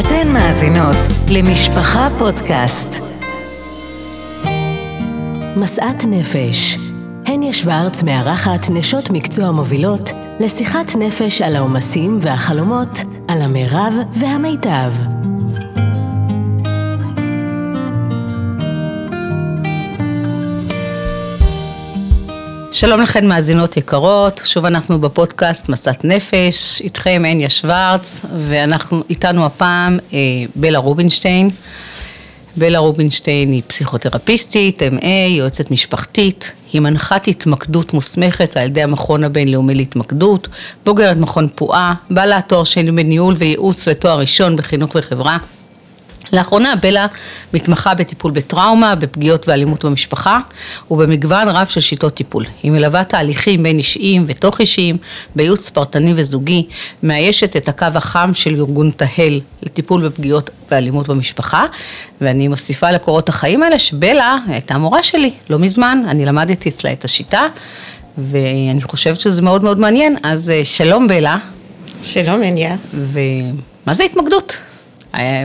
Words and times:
אתן 0.00 0.32
מאזינות 0.32 0.96
למשפחה 1.30 2.08
פודקאסט. 2.18 3.02
משאת 5.56 6.04
נפש. 6.08 6.78
הניה 7.26 7.52
שוורץ 7.52 8.02
מארחת 8.02 8.70
נשות 8.70 9.10
מקצוע 9.10 9.50
מובילות 9.50 10.10
לשיחת 10.40 10.96
נפש 10.98 11.42
על 11.42 11.56
העומסים 11.56 12.18
והחלומות, 12.20 12.98
על 13.28 13.42
המרב 13.42 13.94
והמיטב. 14.12 14.92
שלום 22.72 23.00
לכן 23.00 23.28
מאזינות 23.28 23.76
יקרות, 23.76 24.40
שוב 24.44 24.64
אנחנו 24.64 24.98
בפודקאסט 24.98 25.68
מסת 25.68 26.04
נפש, 26.04 26.80
איתכם 26.80 27.22
הניה 27.26 27.50
שוורץ, 27.50 28.20
ואנחנו 28.38 29.02
איתנו 29.10 29.46
הפעם 29.46 29.98
אה, 30.12 30.18
בלה 30.56 30.78
רובינשטיין. 30.78 31.50
בלה 32.56 32.78
רובינשטיין 32.78 33.52
היא 33.52 33.62
פסיכותרפיסטית, 33.66 34.82
MA, 34.82 35.06
יועצת 35.28 35.70
משפחתית, 35.70 36.52
היא 36.72 36.80
מנחת 36.80 37.28
התמקדות 37.28 37.94
מוסמכת 37.94 38.56
על 38.56 38.66
ידי 38.66 38.82
המכון 38.82 39.24
הבינלאומי 39.24 39.74
להתמקדות, 39.74 40.48
בוגרת 40.84 41.16
מכון 41.16 41.48
פועה, 41.54 41.94
בעלת 42.10 42.48
תואר 42.48 42.64
שני 42.64 42.92
בניהול 42.92 43.34
וייעוץ 43.38 43.88
לתואר 43.88 44.18
ראשון 44.18 44.56
בחינוך 44.56 44.90
וחברה. 44.94 45.38
לאחרונה 46.32 46.76
בלה 46.76 47.06
מתמחה 47.54 47.94
בטיפול 47.94 48.32
בטראומה, 48.32 48.94
בפגיעות 48.94 49.48
ואלימות 49.48 49.84
במשפחה 49.84 50.38
ובמגוון 50.90 51.48
רב 51.48 51.66
של 51.66 51.80
שיטות 51.80 52.14
טיפול. 52.14 52.44
היא 52.62 52.72
מלווה 52.72 53.04
תהליכים 53.04 53.62
בין 53.62 53.78
אישיים 53.78 54.24
ותוך 54.26 54.60
אישיים, 54.60 54.96
בייעוץ 55.36 55.70
פרטני 55.70 56.12
וזוגי, 56.16 56.66
מאיישת 57.02 57.56
את 57.56 57.68
הקו 57.68 57.86
החם 57.94 58.30
של 58.34 58.54
ארגון 58.54 58.90
תהל 58.90 59.40
לטיפול 59.62 60.08
בפגיעות 60.08 60.50
ואלימות 60.70 61.08
במשפחה, 61.08 61.66
ואני 62.20 62.48
מוסיפה 62.48 62.90
לקורות 62.90 63.28
החיים 63.28 63.62
האלה 63.62 63.78
שבלה 63.78 64.38
הייתה 64.48 64.78
מורה 64.78 65.02
שלי 65.02 65.30
לא 65.50 65.58
מזמן, 65.58 66.02
אני 66.08 66.26
למדתי 66.26 66.68
אצלה 66.68 66.92
את 66.92 67.04
השיטה, 67.04 67.46
ואני 68.18 68.82
חושבת 68.82 69.20
שזה 69.20 69.42
מאוד 69.42 69.64
מאוד 69.64 69.78
מעניין, 69.78 70.16
אז 70.22 70.50
אה, 70.50 70.64
שלום 70.64 71.08
בלה. 71.08 71.38
שלום 72.02 72.42
הניה. 72.42 72.76
ומה 72.94 73.94
זה 73.94 74.04
התמקדות? 74.04 74.56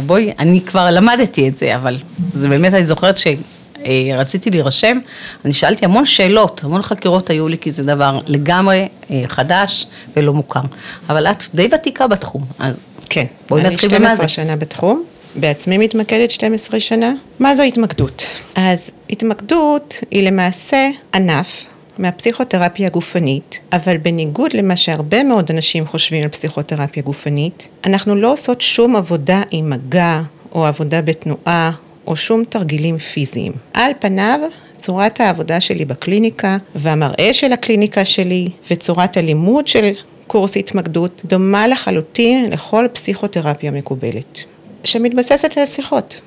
בואי, 0.06 0.32
אני 0.40 0.62
כבר 0.62 0.92
למדתי 0.92 1.48
את 1.48 1.56
זה, 1.56 1.76
אבל 1.76 1.98
זה 2.34 2.50
באמת, 2.50 2.74
אני 2.74 2.86
זוכרת 2.86 3.18
שרציתי 3.18 4.50
להירשם, 4.50 5.00
אני 5.46 5.54
שאלתי 5.54 5.86
המון 5.86 6.06
שאלות, 6.06 6.64
המון 6.64 6.82
חקירות 6.82 7.30
היו 7.30 7.48
לי, 7.48 7.58
כי 7.58 7.72
זה 7.72 7.84
דבר 7.84 8.20
לגמרי 8.28 8.88
אה, 9.12 9.24
חדש 9.28 9.88
ולא 10.16 10.34
מוכר. 10.34 10.62
אבל 11.10 11.28
את 11.28 11.44
די 11.56 11.70
ותיקה 11.76 12.08
בתחום, 12.08 12.46
אז 12.60 12.74
כן. 13.10 13.26
בואי 13.50 13.64
נתחיל 13.64 13.90
במה 13.90 14.00
זה. 14.00 14.06
אני 14.06 14.16
12 14.16 14.28
שנה 14.28 14.56
בתחום, 14.56 15.04
בעצמי 15.36 15.78
מתמקדת 15.78 16.32
12 16.32 16.80
שנה. 16.80 17.14
מה 17.40 17.56
זו 17.56 17.64
התמקדות? 17.64 18.26
אז 18.56 18.92
התמקדות 19.10 19.96
היא 20.12 20.28
למעשה 20.28 20.90
ענף 21.14 21.66
מהפסיכותרפיה 21.98 22.88
הגופנית, 22.88 23.60
אבל 23.74 23.98
בניגוד 23.98 24.54
למה 24.54 24.76
שהרבה 24.76 25.24
מאוד 25.24 25.52
אנשים 25.52 25.88
חושבים 25.88 26.24
על 26.24 26.30
פסיכותרפיה 26.30 27.04
גופנית, 27.04 27.68
אנחנו 27.86 28.16
לא 28.16 28.32
עושות 28.32 28.62
שום 28.62 28.96
עבודה 28.96 29.42
עם 29.52 29.70
מגע 29.70 30.22
או 30.52 30.66
עבודה 30.66 31.02
בתנועה 31.02 31.72
או 32.08 32.16
שום 32.16 32.44
תרגילים 32.50 32.98
פיזיים. 32.98 33.52
על 33.74 33.92
פניו, 34.00 34.40
צורת 34.78 35.20
העבודה 35.20 35.60
שלי 35.60 35.86
בקליניקה 35.86 36.58
והמראה 36.76 37.34
של 37.34 37.54
הקליניקה 37.54 38.06
שלי 38.06 38.48
וצורת 38.72 39.18
הלימוד 39.18 39.68
של 39.68 39.92
קורס 40.28 40.58
התמקדות 40.58 41.22
דומה 41.26 41.68
לחלוטין 41.68 42.50
לכל 42.50 42.88
פסיכותרפיה 42.94 43.72
מקובלת, 43.72 44.40
שמתבססת 44.84 45.58
על 45.58 45.66
שיחות. 45.66 46.22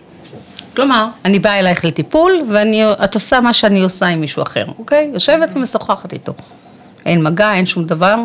כלומר, 0.76 1.06
אני 1.24 1.38
באה 1.38 1.58
אלייך 1.60 1.84
לטיפול, 1.84 2.42
ואת 2.52 3.14
עושה 3.14 3.40
מה 3.40 3.52
שאני 3.52 3.80
עושה 3.80 4.06
עם 4.06 4.20
מישהו 4.20 4.42
אחר, 4.42 4.64
אוקיי? 4.78 5.10
יושבת 5.14 5.48
ומשוחחת 5.56 6.12
איתו. 6.12 6.32
אין 7.06 7.22
מגע, 7.22 7.54
אין 7.54 7.66
שום 7.66 7.84
דבר. 7.84 8.16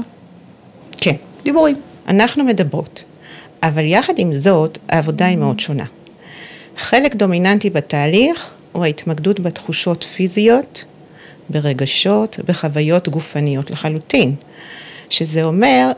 כן. 0.98 1.16
דיבורים. 1.44 1.76
אנחנו 2.08 2.44
מדברות, 2.44 3.04
אבל 3.64 3.84
יחד 3.86 4.14
עם 4.18 4.34
זאת, 4.34 4.78
העבודה 4.90 5.26
היא 5.26 5.38
מאוד 5.38 5.60
שונה. 5.60 5.84
חלק 6.78 7.16
דומיננטי 7.16 7.70
בתהליך 7.70 8.50
הוא 8.72 8.84
ההתמקדות 8.84 9.40
בתחושות 9.40 10.04
פיזיות, 10.04 10.84
ברגשות, 11.50 12.40
בחוויות 12.46 13.10
גופניות 13.10 13.72
לחלוטין. 13.72 14.36
שזה 15.10 15.44
אומר 15.44 15.92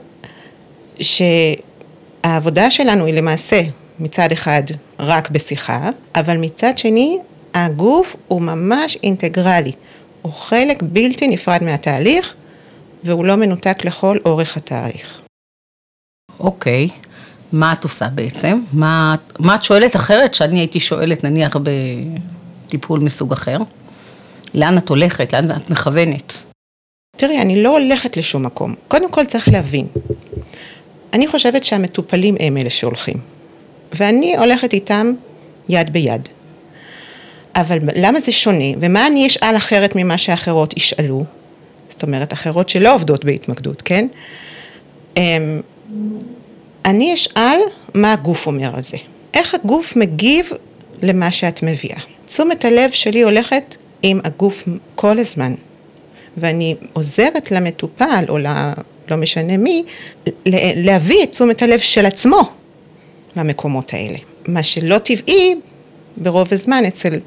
שהעבודה 1.01 2.71
שלנו 2.71 3.05
היא 3.05 3.13
למעשה 3.13 3.61
מצד 3.99 4.31
אחד 4.31 4.63
רק 4.99 5.29
בשיחה, 5.29 5.89
אבל 6.15 6.37
מצד 6.37 6.77
שני 6.77 7.17
הגוף 7.53 8.15
הוא 8.27 8.41
ממש 8.41 8.97
אינטגרלי, 9.03 9.71
הוא 10.21 10.33
חלק 10.33 10.83
בלתי 10.83 11.27
נפרד 11.27 11.63
מהתהליך 11.63 12.33
והוא 13.03 13.25
לא 13.25 13.35
מנותק 13.35 13.85
לכל 13.85 14.17
אורך 14.25 14.57
התהליך. 14.57 15.21
אוקיי, 16.39 16.87
okay. 16.91 17.07
מה 17.51 17.73
את 17.73 17.83
עושה 17.83 18.07
בעצם? 18.15 18.61
מה, 18.73 19.15
מה 19.39 19.55
את 19.55 19.63
שואלת 19.63 19.95
אחרת 19.95 20.33
שאני 20.33 20.59
הייתי 20.59 20.79
שואלת 20.79 21.23
נניח 21.23 21.57
בטיפול 21.63 22.99
מסוג 22.99 23.31
אחר? 23.33 23.57
לאן 24.53 24.77
את 24.77 24.89
הולכת? 24.89 25.33
לאן 25.33 25.51
את 25.51 25.69
מכוונת? 25.69 26.33
תראי, 27.17 27.41
אני 27.41 27.63
לא 27.63 27.69
הולכת 27.69 28.17
לשום 28.17 28.45
מקום. 28.45 28.75
קודם 28.87 29.11
כל 29.11 29.25
צריך 29.25 29.49
להבין. 29.49 29.87
אני 31.13 31.27
חושבת 31.27 31.63
שהמטופלים 31.63 32.35
הם 32.39 32.57
אלה 32.57 32.69
שהולכים. 32.69 33.32
ואני 33.95 34.37
הולכת 34.37 34.73
איתם 34.73 35.13
יד 35.69 35.93
ביד. 35.93 36.29
אבל 37.55 37.77
למה 37.95 38.19
זה 38.19 38.31
שונה, 38.31 38.65
ומה 38.79 39.07
אני 39.07 39.27
אשאל 39.27 39.57
אחרת 39.57 39.95
ממה 39.95 40.17
שאחרות 40.17 40.77
ישאלו? 40.77 41.23
זאת 41.89 42.03
אומרת, 42.03 42.33
אחרות 42.33 42.69
שלא 42.69 42.95
עובדות 42.95 43.25
בהתמקדות, 43.25 43.81
כן? 43.81 44.07
אמ, 45.17 45.61
אני 46.85 47.13
אשאל 47.13 47.59
מה 47.93 48.13
הגוף 48.13 48.47
אומר 48.47 48.75
על 48.75 48.83
זה. 48.83 48.97
איך 49.33 49.55
הגוף 49.55 49.95
מגיב 49.95 50.49
למה 51.01 51.31
שאת 51.31 51.63
מביאה. 51.63 51.99
תשומת 52.27 52.65
הלב 52.65 52.91
שלי 52.91 53.21
הולכת 53.21 53.75
עם 54.03 54.19
הגוף 54.23 54.67
כל 54.95 55.19
הזמן. 55.19 55.53
ואני 56.37 56.75
עוזרת 56.93 57.51
למטופל, 57.51 58.25
או 58.29 58.37
לא 59.07 59.17
משנה 59.17 59.57
מי, 59.57 59.83
להביא 60.75 61.23
את 61.23 61.31
תשומת 61.31 61.61
הלב 61.61 61.79
של 61.79 62.05
עצמו 62.05 62.49
למקומות 63.35 63.93
האלה. 63.93 64.17
מה 64.47 64.63
שלא 64.63 64.97
טבעי 64.97 65.55
ברוב 66.17 66.47
הזמן 66.51 66.83
אצל 66.87 67.19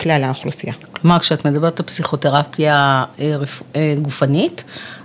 כלל 0.00 0.24
האוכלוסייה. 0.24 0.74
כלומר, 0.92 1.18
כשאת 1.18 1.44
מדברת 1.44 1.80
על 1.80 1.86
פסיכותרפיה 1.86 3.04
אה, 3.20 3.36
אה, 3.76 3.94
גופנית, 4.02 4.64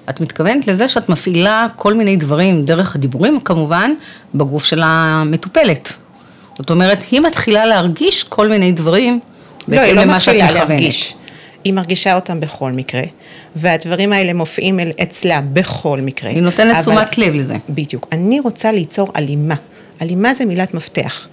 את 0.10 0.22
מתכוונת 0.22 0.68
לזה 0.68 0.88
שאת 0.88 1.10
מפעילה 1.10 1.68
כל 1.76 1.94
מיני 1.94 2.16
דברים, 2.16 2.66
דרך 2.66 2.96
הדיבורים 2.96 3.40
כמובן, 3.40 3.92
בגוף 4.36 4.66
של 4.66 4.82
המטופלת. 4.84 5.94
זאת 6.58 6.70
אומרת, 6.70 7.00
היא 7.12 7.20
מתחילה 7.20 7.66
להרגיש 7.66 8.24
כל 8.24 8.48
מיני 8.48 8.72
דברים, 8.72 9.20
לא, 9.68 9.80
היא 9.80 9.94
לא 9.94 10.06
מתחילה 10.06 10.52
להרגיש. 10.52 11.16
היא 11.64 11.74
מרגישה 11.74 12.16
אותם 12.16 12.40
בכל 12.40 12.72
מקרה, 12.72 13.02
והדברים 13.56 14.14
האלה 14.14 14.34
מופיעים 14.34 14.80
אצלה 15.04 15.42
בכל 15.54 16.00
מקרה. 16.02 16.30
היא 16.30 16.42
נותנת 16.42 16.78
תשומת 16.80 17.18
לב 17.18 17.36
לזה. 17.36 17.56
בדיוק. 17.70 18.08
אני 18.12 18.40
רוצה 18.40 18.72
ליצור 18.72 19.12
הלימה. 19.14 19.56
הלימה 20.02 20.34
זה 20.34 20.46
מילת 20.46 20.74
מפתח. 20.74 21.28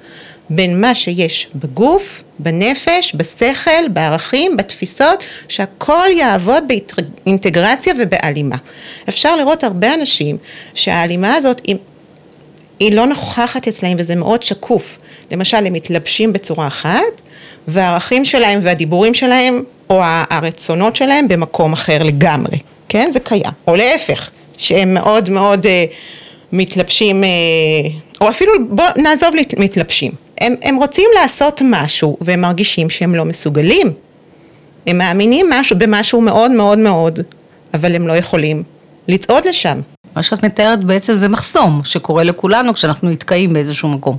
בין 0.50 0.80
מה 0.80 0.94
שיש 0.94 1.48
בגוף, 1.54 2.22
בנפש, 2.38 3.12
בשכל, 3.14 3.88
בערכים, 3.92 4.56
בתפיסות, 4.56 5.24
שהכל 5.48 6.06
יעבוד 6.16 6.64
באינטגרציה 7.24 7.94
ובהלימה. 7.98 8.56
אפשר 9.08 9.36
לראות 9.36 9.64
הרבה 9.64 9.94
אנשים 9.94 10.36
שההלימה 10.74 11.34
הזאת 11.34 11.60
היא, 11.66 11.76
היא 12.80 12.92
לא 12.92 13.06
נוכחת 13.06 13.68
אצלהם 13.68 13.96
וזה 14.00 14.14
מאוד 14.14 14.42
שקוף. 14.42 14.98
למשל, 15.30 15.66
הם 15.66 15.72
מתלבשים 15.72 16.32
בצורה 16.32 16.66
אחת, 16.66 17.20
והערכים 17.68 18.24
שלהם 18.24 18.60
והדיבורים 18.62 19.14
שלהם, 19.14 19.62
או 19.90 20.00
הרצונות 20.30 20.96
שלהם 20.96 21.28
במקום 21.28 21.72
אחר 21.72 22.02
לגמרי, 22.02 22.58
כן? 22.88 23.10
זה 23.10 23.20
קיים. 23.20 23.52
או 23.66 23.74
להפך, 23.74 24.30
שהם 24.58 24.94
מאוד 24.94 25.30
מאוד 25.30 25.66
uh, 25.66 25.68
מתלבשים, 26.52 27.24
uh, 27.24 28.07
או 28.20 28.28
אפילו 28.28 28.52
בוא 28.68 28.84
נעזוב 28.96 29.34
מתלבשים. 29.58 30.12
הם, 30.40 30.54
הם 30.62 30.76
רוצים 30.76 31.10
לעשות 31.20 31.62
משהו 31.64 32.16
והם 32.20 32.40
מרגישים 32.40 32.90
שהם 32.90 33.14
לא 33.14 33.24
מסוגלים. 33.24 33.92
הם 34.86 34.98
מאמינים 34.98 35.46
משהו, 35.50 35.78
במשהו 35.78 36.20
מאוד 36.20 36.50
מאוד 36.50 36.78
מאוד, 36.78 37.20
אבל 37.74 37.94
הם 37.94 38.08
לא 38.08 38.12
יכולים 38.12 38.62
לצעוד 39.08 39.44
לשם. 39.44 39.80
מה 40.16 40.22
שאת 40.22 40.44
מתארת 40.44 40.84
בעצם 40.84 41.14
זה 41.14 41.28
מחסום 41.28 41.80
שקורה 41.84 42.24
לכולנו 42.24 42.74
כשאנחנו 42.74 43.10
נתקעים 43.10 43.52
באיזשהו 43.52 43.88
מקום. 43.88 44.16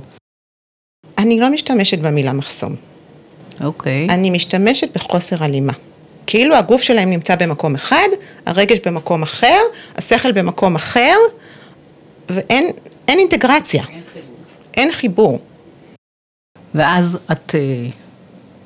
אני 1.18 1.40
לא 1.40 1.50
משתמשת 1.50 1.98
במילה 1.98 2.32
מחסום. 2.32 2.74
אוקיי. 3.64 4.06
Okay. 4.08 4.12
אני 4.12 4.30
משתמשת 4.30 4.96
בחוסר 4.96 5.44
הלימה. 5.44 5.72
כאילו 6.26 6.56
הגוף 6.56 6.82
שלהם 6.82 7.10
נמצא 7.10 7.36
במקום 7.36 7.74
אחד, 7.74 8.08
הרגש 8.46 8.78
במקום 8.86 9.22
אחר, 9.22 9.58
השכל 9.96 10.32
במקום 10.32 10.74
אחר, 10.74 11.16
ואין 12.28 12.70
אין 13.10 13.18
אינטגרציה. 13.18 13.82
אין 13.82 14.02
חיבור. 14.12 14.36
אין 14.76 14.92
חיבור. 14.92 15.38
ואז 16.74 17.18
את 17.32 17.54
אה, 17.54 17.60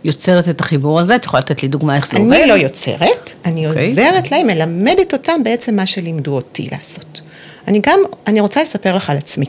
יוצרת 0.04 0.48
את 0.48 0.60
החיבור 0.60 1.00
הזה, 1.00 1.16
את 1.16 1.24
יכולה 1.24 1.40
לתת 1.40 1.62
לי 1.62 1.68
דוגמה 1.68 1.96
איך 1.96 2.08
זה 2.08 2.18
עובד? 2.18 2.32
אני 2.32 2.46
לא 2.46 2.54
יוצרת, 2.54 3.32
אני 3.44 3.66
אוקיי. 3.66 3.88
עוזרת 3.88 4.30
להם, 4.30 4.46
מלמדת 4.46 5.12
אותם 5.12 5.42
בעצם 5.42 5.76
מה 5.76 5.86
שלימדו 5.86 6.34
אותי 6.34 6.68
לעשות. 6.72 7.20
אני 7.68 7.80
גם, 7.86 8.00
אני 8.26 8.40
רוצה 8.40 8.62
לספר 8.62 8.96
לך 8.96 9.10
על 9.10 9.16
עצמי. 9.16 9.46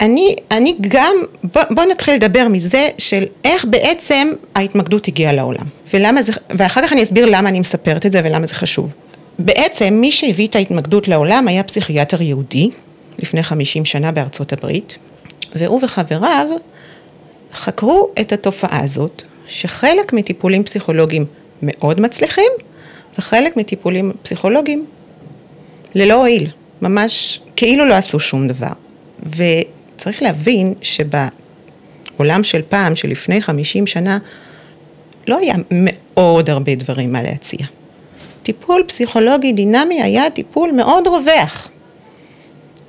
אני, 0.00 0.36
אני 0.50 0.76
גם, 0.80 1.16
בוא, 1.54 1.62
בוא 1.70 1.84
נתחיל 1.84 2.14
לדבר 2.14 2.48
מזה 2.48 2.88
של 2.98 3.24
איך 3.44 3.64
בעצם 3.64 4.28
ההתמקדות 4.54 5.08
הגיעה 5.08 5.32
לעולם. 5.32 5.66
ולמה 5.94 6.22
זה, 6.22 6.32
ואחר 6.50 6.82
כך 6.82 6.92
אני 6.92 7.02
אסביר 7.02 7.26
למה 7.26 7.48
אני 7.48 7.60
מספרת 7.60 8.06
את 8.06 8.12
זה 8.12 8.20
ולמה 8.24 8.46
זה 8.46 8.54
חשוב. 8.54 8.90
בעצם 9.38 9.94
מי 9.94 10.12
שהביא 10.12 10.46
את 10.46 10.56
ההתמקדות 10.56 11.08
לעולם 11.08 11.48
היה 11.48 11.62
פסיכיאטר 11.62 12.22
יהודי, 12.22 12.70
לפני 13.18 13.42
50 13.42 13.84
שנה 13.84 14.12
בארצות 14.12 14.52
הברית, 14.52 14.98
והוא 15.54 15.80
וחבריו 15.84 16.46
חקרו 17.54 18.08
את 18.20 18.32
התופעה 18.32 18.80
הזאת, 18.80 19.22
שחלק 19.46 20.12
מטיפולים 20.12 20.64
פסיכולוגיים 20.64 21.26
מאוד 21.62 22.00
מצליחים, 22.00 22.52
וחלק 23.18 23.56
מטיפולים 23.56 24.12
פסיכולוגיים 24.22 24.86
ללא 25.94 26.14
הועיל, 26.14 26.46
ממש 26.82 27.40
כאילו 27.56 27.84
לא 27.84 27.94
עשו 27.94 28.20
שום 28.20 28.48
דבר. 28.48 28.72
וצריך 29.22 30.22
להבין 30.22 30.74
שבעולם 30.82 32.44
של 32.44 32.62
פעם, 32.68 32.96
שלפני 32.96 33.42
50 33.42 33.86
שנה, 33.86 34.18
לא 35.26 35.38
היה 35.38 35.54
מאוד 35.70 36.50
הרבה 36.50 36.74
דברים 36.74 37.12
מה 37.12 37.22
להציע. 37.22 37.66
טיפול 38.42 38.84
פסיכולוגי 38.86 39.52
דינמי 39.52 40.02
היה 40.02 40.30
טיפול 40.30 40.72
מאוד 40.72 41.06
רווח. 41.06 41.68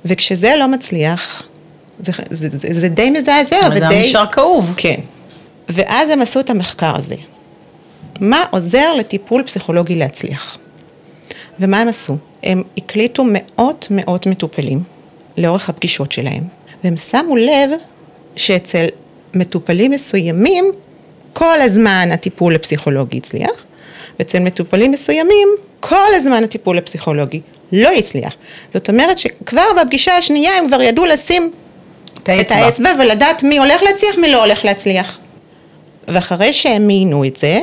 וכשזה 0.04 0.54
לא 0.58 0.68
מצליח, 0.68 1.42
זה, 2.00 2.12
זה, 2.30 2.48
זה, 2.48 2.68
זה 2.70 2.88
די 2.88 3.10
מזעזע 3.10 3.56
הבן 3.56 3.82
אדם 3.82 3.98
נשאר 3.98 4.26
כאוב. 4.26 4.74
כן. 4.76 5.00
ואז 5.68 6.10
הם 6.10 6.22
עשו 6.22 6.40
את 6.40 6.50
המחקר 6.50 6.96
הזה. 6.96 7.14
מה 8.20 8.44
עוזר 8.50 8.94
לטיפול 8.94 9.42
פסיכולוגי 9.42 9.94
להצליח? 9.94 10.58
ומה 11.60 11.80
הם 11.80 11.88
עשו? 11.88 12.16
הם 12.42 12.62
הקליטו 12.76 13.24
מאות 13.26 13.88
מאות 13.90 14.26
מטופלים 14.26 14.82
לאורך 15.38 15.68
הפגישות 15.68 16.12
שלהם, 16.12 16.44
והם 16.84 16.96
שמו 16.96 17.36
לב 17.36 17.70
שאצל 18.36 18.86
מטופלים 19.34 19.90
מסוימים 19.90 20.64
כל 21.32 21.60
הזמן 21.60 22.08
הטיפול 22.12 22.54
הפסיכולוגי 22.54 23.18
הצליח, 23.18 23.64
ואצל 24.18 24.38
מטופלים 24.38 24.90
מסוימים 24.90 25.48
כל 25.80 26.14
הזמן 26.14 26.44
הטיפול 26.44 26.78
הפסיכולוגי 26.78 27.40
לא 27.72 27.88
הצליח. 27.88 28.34
זאת 28.70 28.88
אומרת 28.88 29.18
שכבר 29.18 29.64
בפגישה 29.80 30.16
השנייה 30.16 30.52
הם 30.58 30.68
כבר 30.68 30.82
ידעו 30.82 31.04
לשים 31.04 31.52
את 32.22 32.28
האצבע. 32.28 32.58
את 32.58 32.64
האצבע 32.64 32.90
ולדעת 33.00 33.42
מי 33.42 33.58
הולך 33.58 33.82
להצליח, 33.82 34.18
מי 34.18 34.32
לא 34.32 34.44
הולך 34.44 34.64
להצליח. 34.64 35.18
ואחרי 36.08 36.52
שהם 36.52 36.86
מיינו 36.86 37.24
את 37.24 37.36
זה, 37.36 37.60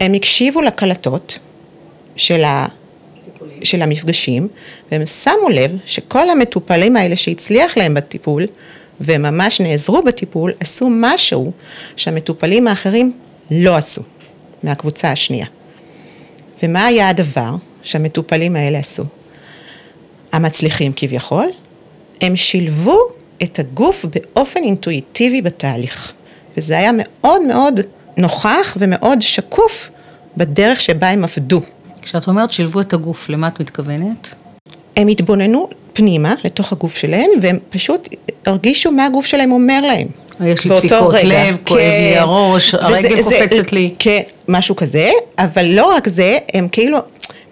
הם 0.00 0.14
הקשיבו 0.14 0.62
לקלטות 0.62 1.38
של, 2.16 2.44
ה... 2.44 2.66
של 3.64 3.82
המפגשים, 3.82 4.48
והם 4.92 5.06
שמו 5.06 5.48
לב 5.50 5.72
שכל 5.86 6.30
המטופלים 6.30 6.96
האלה 6.96 7.16
שהצליח 7.16 7.76
להם 7.76 7.94
בטיפול, 7.94 8.46
והם 9.00 9.22
ממש 9.22 9.60
נעזרו 9.60 10.02
בטיפול, 10.02 10.52
עשו 10.60 10.88
משהו 10.90 11.52
שהמטופלים 11.96 12.68
האחרים 12.68 13.12
לא 13.50 13.76
עשו, 13.76 14.02
מהקבוצה 14.62 15.12
השנייה. 15.12 15.46
ומה 16.62 16.86
היה 16.86 17.08
הדבר 17.08 17.54
שהמטופלים 17.82 18.56
האלה 18.56 18.78
עשו? 18.78 19.04
המצליחים 20.32 20.92
כביכול, 20.96 21.46
הם 22.20 22.36
שילבו 22.36 22.98
את 23.42 23.58
הגוף 23.58 24.04
באופן 24.04 24.62
אינטואיטיבי 24.62 25.42
בתהליך. 25.42 26.12
וזה 26.56 26.78
היה 26.78 26.90
מאוד 26.94 27.42
מאוד 27.42 27.80
נוכח 28.16 28.76
ומאוד 28.80 29.22
שקוף 29.22 29.90
בדרך 30.36 30.80
שבה 30.80 31.08
הם 31.08 31.24
עבדו. 31.24 31.60
כשאת 32.02 32.28
אומרת 32.28 32.52
שילבו 32.52 32.80
את 32.80 32.92
הגוף, 32.92 33.28
למה 33.28 33.48
את 33.48 33.60
מתכוונת? 33.60 34.28
הם 34.96 35.08
התבוננו 35.08 35.68
פנימה 35.92 36.34
לתוך 36.44 36.72
הגוף 36.72 36.96
שלהם, 36.96 37.30
והם 37.42 37.58
פשוט 37.70 38.08
הרגישו 38.46 38.92
מה 38.92 39.06
הגוף 39.06 39.26
שלהם 39.26 39.52
אומר 39.52 39.80
להם. 39.80 40.08
יש 40.44 40.64
לי 40.64 40.76
דפיקות 40.76 41.14
רגע. 41.14 41.28
לב, 41.50 41.56
כואב 41.68 41.78
לי 41.80 42.16
הראש, 42.16 42.74
הרגל 42.74 43.16
זה- 43.22 43.22
קופצת 43.22 43.72
לי. 43.72 43.94
כן, 43.98 44.20
משהו 44.48 44.76
כזה, 44.76 45.10
אבל 45.38 45.64
לא 45.66 45.94
רק 45.94 46.08
זה, 46.08 46.38
הם 46.54 46.68
כאילו, 46.72 46.98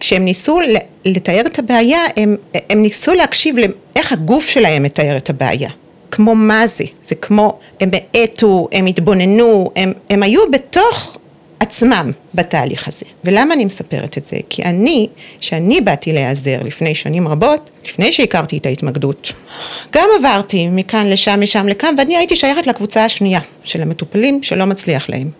כשהם 0.00 0.24
ניסו 0.24 0.60
לתאר 1.04 1.40
את 1.46 1.58
הבעיה, 1.58 2.00
הם, 2.16 2.36
הם 2.70 2.82
ניסו 2.82 3.12
להקשיב 3.12 3.56
לאיך 3.58 4.12
הגוף 4.12 4.48
שלהם 4.48 4.82
מתאר 4.82 5.16
את 5.16 5.30
הבעיה. 5.30 5.70
כמו 6.10 6.34
מה 6.34 6.66
זה, 6.66 6.84
זה 7.04 7.14
כמו, 7.14 7.58
הם 7.80 7.90
האטו, 8.14 8.68
הם 8.72 8.86
התבוננו, 8.86 9.70
הם, 9.76 9.92
הם 10.10 10.22
היו 10.22 10.40
בתוך 10.50 11.16
עצמם 11.64 12.10
בתהליך 12.34 12.88
הזה. 12.88 13.06
ולמה 13.24 13.54
אני 13.54 13.64
מספרת 13.64 14.18
את 14.18 14.24
זה? 14.24 14.36
כי 14.48 14.62
אני, 14.62 15.08
שאני 15.40 15.80
באתי 15.80 16.12
להיעזר 16.12 16.58
לפני 16.64 16.94
שנים 16.94 17.28
רבות, 17.28 17.70
לפני 17.84 18.12
שהכרתי 18.12 18.58
את 18.58 18.66
ההתמקדות, 18.66 19.32
גם 19.92 20.08
עברתי 20.18 20.68
מכאן 20.68 21.06
לשם, 21.06 21.40
משם 21.40 21.68
לכאן, 21.68 21.94
ואני 21.98 22.16
הייתי 22.16 22.36
שייכת 22.36 22.66
לקבוצה 22.66 23.04
השנייה 23.04 23.40
של 23.64 23.82
המטופלים 23.82 24.42
שלא 24.42 24.64
מצליח 24.64 25.10
להם. 25.10 25.30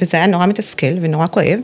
וזה 0.00 0.16
היה 0.16 0.26
נורא 0.26 0.46
מתסכל 0.46 0.94
ונורא 1.00 1.26
כואב, 1.26 1.58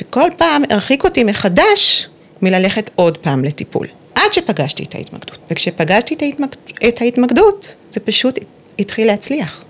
וכל 0.00 0.30
פעם 0.36 0.62
הרחיק 0.70 1.04
אותי 1.04 1.24
מחדש 1.24 2.08
מללכת 2.42 2.90
עוד 2.94 3.18
פעם 3.18 3.44
לטיפול. 3.44 3.86
עד 4.14 4.32
שפגשתי 4.32 4.84
את 4.84 4.94
ההתמקדות. 4.94 5.38
וכשפגשתי 5.50 6.14
את, 6.14 6.22
ההתמק... 6.22 6.56
את 6.88 7.00
ההתמקדות, 7.00 7.74
זה 7.90 8.00
פשוט 8.00 8.38
התחיל 8.78 9.06
להצליח. 9.06 9.64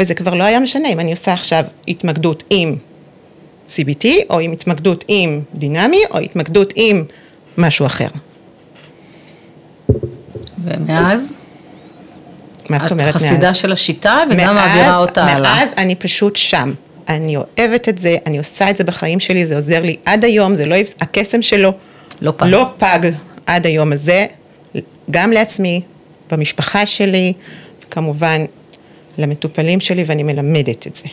וזה 0.00 0.14
כבר 0.14 0.34
לא 0.34 0.44
היה 0.44 0.60
משנה 0.60 0.88
אם 0.88 1.00
אני 1.00 1.10
עושה 1.10 1.32
עכשיו 1.32 1.64
התמקדות 1.88 2.44
עם 2.50 2.76
CBT, 3.68 4.06
או 4.30 4.38
עם 4.40 4.52
התמקדות 4.52 5.04
עם 5.08 5.40
דינמי, 5.54 5.98
או 6.10 6.18
התמקדות 6.18 6.72
עם 6.76 7.04
משהו 7.58 7.86
אחר. 7.86 8.06
ומאז, 10.64 11.34
מה 12.70 12.78
זאת 12.78 12.90
אומרת 12.90 13.16
את 13.16 13.22
מאז? 13.22 13.30
חסידה 13.30 13.54
של 13.54 13.72
השיטה 13.72 14.22
וגם 14.30 14.54
מאז- 14.54 14.68
מעבירה 14.68 14.96
אותה 14.98 15.24
הלאה. 15.24 15.54
מאז 15.54 15.74
אני 15.76 15.94
פשוט 15.94 16.36
שם. 16.36 16.72
אני 17.08 17.36
אוהבת 17.36 17.88
את 17.88 17.98
זה, 17.98 18.16
אני 18.26 18.38
עושה 18.38 18.70
את 18.70 18.76
זה 18.76 18.84
בחיים 18.84 19.20
שלי, 19.20 19.46
זה 19.46 19.54
עוזר 19.56 19.82
לי 19.82 19.96
עד 20.04 20.24
היום, 20.24 20.56
זה 20.56 20.64
לא, 20.66 20.76
הקסם 21.00 21.42
שלו 21.42 21.72
לא 22.22 22.32
פג. 22.36 22.46
לא 22.46 22.66
פג 22.78 22.98
עד 23.46 23.66
היום 23.66 23.92
הזה, 23.92 24.26
גם 25.10 25.32
לעצמי, 25.32 25.80
במשפחה 26.30 26.86
שלי, 26.86 27.32
כמובן 27.90 28.44
למטופלים 29.18 29.80
שלי, 29.80 30.04
ואני 30.06 30.22
מלמדת 30.22 30.86
את 30.86 30.96
זה. 30.96 31.08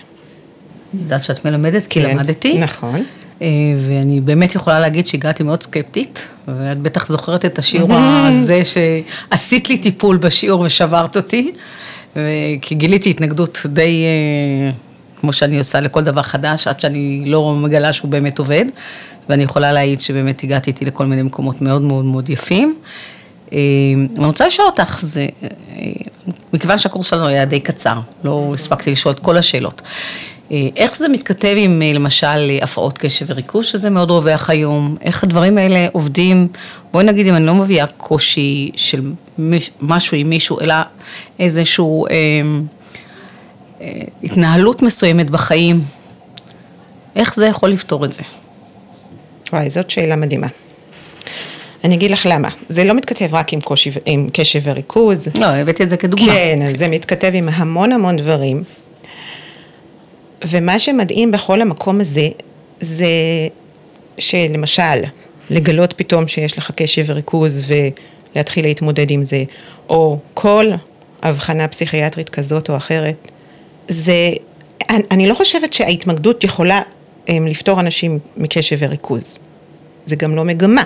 אני 0.93 1.01
יודעת 1.03 1.23
שאת 1.23 1.45
מלמדת, 1.45 1.87
כי 1.87 2.01
כן, 2.01 2.09
למדתי. 2.09 2.57
נכון. 2.57 3.03
אה, 3.41 3.47
ואני 3.87 4.21
באמת 4.21 4.55
יכולה 4.55 4.79
להגיד 4.79 5.07
שהגעתי 5.07 5.43
מאוד 5.43 5.63
סקפטית, 5.63 6.25
ואת 6.47 6.77
בטח 6.77 7.07
זוכרת 7.07 7.45
את 7.45 7.59
השיעור 7.59 7.93
הזה 7.93 8.61
שעשית 8.65 9.69
לי 9.69 9.77
טיפול 9.77 10.17
בשיעור 10.17 10.61
ושברת 10.61 11.17
אותי, 11.17 11.51
כי 12.61 12.75
גיליתי 12.75 13.09
התנגדות 13.09 13.61
די, 13.65 14.03
אה, 14.05 14.71
כמו 15.19 15.33
שאני 15.33 15.57
עושה 15.57 15.79
לכל 15.79 16.03
דבר 16.03 16.21
חדש, 16.21 16.67
עד 16.67 16.79
שאני 16.79 17.23
לא 17.25 17.55
מגלה 17.55 17.93
שהוא 17.93 18.11
באמת 18.11 18.39
עובד, 18.39 18.65
ואני 19.29 19.43
יכולה 19.43 19.71
להעיד 19.73 20.01
שבאמת 20.01 20.43
הגעתי 20.43 20.69
איתי 20.69 20.85
לכל 20.85 21.05
מיני 21.05 21.21
מקומות 21.21 21.61
מאוד 21.61 21.81
מאוד 21.81 22.05
מאוד 22.05 22.29
יפים. 22.29 22.75
אה, 23.53 23.57
אני 24.17 24.25
רוצה 24.25 24.47
לשאול 24.47 24.67
אותך, 24.67 24.99
זה, 25.01 25.27
אה, 25.43 25.47
מכיוון 26.53 26.77
שהקורס 26.77 27.09
שלנו 27.09 27.27
היה 27.27 27.45
די 27.45 27.59
קצר, 27.59 27.99
לא 28.23 28.51
הספקתי 28.53 28.91
לשאול 28.91 29.13
את 29.13 29.19
כל 29.19 29.37
השאלות. 29.37 29.81
אה, 30.51 30.67
איך 30.75 30.97
זה 30.97 31.07
מתכתב 31.07 31.53
עם 31.57 31.81
למשל 31.93 32.51
הפרעות 32.61 32.97
קשב 32.97 33.25
וריכוז, 33.29 33.65
שזה 33.65 33.89
מאוד 33.89 34.11
רווח 34.11 34.49
היום? 34.49 34.95
איך 35.01 35.23
הדברים 35.23 35.57
האלה 35.57 35.87
עובדים? 35.91 36.47
בואי 36.91 37.03
נגיד 37.03 37.27
אם 37.27 37.35
אני 37.35 37.45
לא 37.45 37.55
מביאה 37.55 37.87
קושי 37.87 38.71
של 38.75 39.11
משהו 39.81 40.17
עם 40.17 40.29
מישהו, 40.29 40.59
אלא 40.61 40.75
איזשהו 41.39 42.05
אה, 42.07 42.11
אה, 43.81 44.01
התנהלות 44.23 44.81
מסוימת 44.81 45.29
בחיים, 45.29 45.83
איך 47.15 47.35
זה 47.35 47.47
יכול 47.47 47.69
לפתור 47.69 48.05
את 48.05 48.13
זה? 48.13 48.21
וואי, 49.53 49.69
זאת 49.69 49.89
שאלה 49.89 50.15
מדהימה. 50.15 50.47
אני 51.87 51.95
אגיד 51.95 52.11
לך 52.11 52.27
למה. 52.29 52.49
זה 52.69 52.83
לא 52.83 52.93
מתכתב 52.93 53.35
רק 53.35 53.53
עם, 53.53 53.61
קושי, 53.61 53.91
עם 54.05 54.29
קשב 54.33 54.59
וריכוז. 54.63 55.27
לא, 55.39 55.45
הבאתי 55.45 55.83
את 55.83 55.89
זה 55.89 55.97
כדוגמה. 55.97 56.33
כן, 56.33 56.59
זה 56.75 56.87
מתכתב 56.87 57.31
עם 57.33 57.49
המון 57.51 57.91
המון 57.91 58.15
דברים. 58.15 58.63
ומה 60.47 60.79
שמדהים 60.79 61.31
בכל 61.31 61.61
המקום 61.61 62.01
הזה, 62.01 62.27
זה 62.79 63.07
שלמשל, 64.17 65.03
לגלות 65.49 65.93
פתאום 65.93 66.27
שיש 66.27 66.57
לך 66.57 66.71
קשב 66.75 67.03
וריכוז 67.07 67.71
ולהתחיל 68.35 68.65
להתמודד 68.65 69.11
עם 69.11 69.23
זה, 69.23 69.43
או 69.89 70.19
כל 70.33 70.67
הבחנה 71.23 71.67
פסיכיאטרית 71.67 72.29
כזאת 72.29 72.69
או 72.69 72.77
אחרת, 72.77 73.31
זה, 73.87 74.31
אני, 74.89 75.03
אני 75.11 75.27
לא 75.27 75.33
חושבת 75.33 75.73
שההתמקדות 75.73 76.43
יכולה 76.43 76.81
הם, 77.27 77.47
לפתור 77.47 77.79
אנשים 77.79 78.19
מקשב 78.37 78.77
וריכוז. 78.79 79.37
זה 80.05 80.15
גם 80.15 80.35
לא 80.35 80.45
מגמה, 80.45 80.83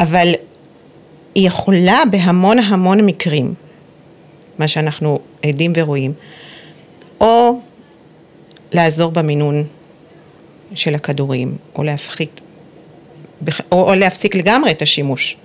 אבל 0.00 0.32
היא 1.34 1.46
יכולה 1.46 2.02
בהמון 2.10 2.58
המון 2.58 3.06
מקרים, 3.06 3.54
מה 4.58 4.68
שאנחנו 4.68 5.20
עדים 5.42 5.72
ורואים, 5.76 6.12
או 7.20 7.60
לעזור 8.72 9.10
במינון 9.12 9.64
של 10.74 10.94
הכדורים, 10.94 11.56
או 11.76 11.82
להפחית, 11.82 12.40
או, 13.72 13.90
או 13.90 13.94
להפסיק 13.94 14.34
לגמרי 14.34 14.70
את 14.70 14.82
השימוש. 14.82 15.36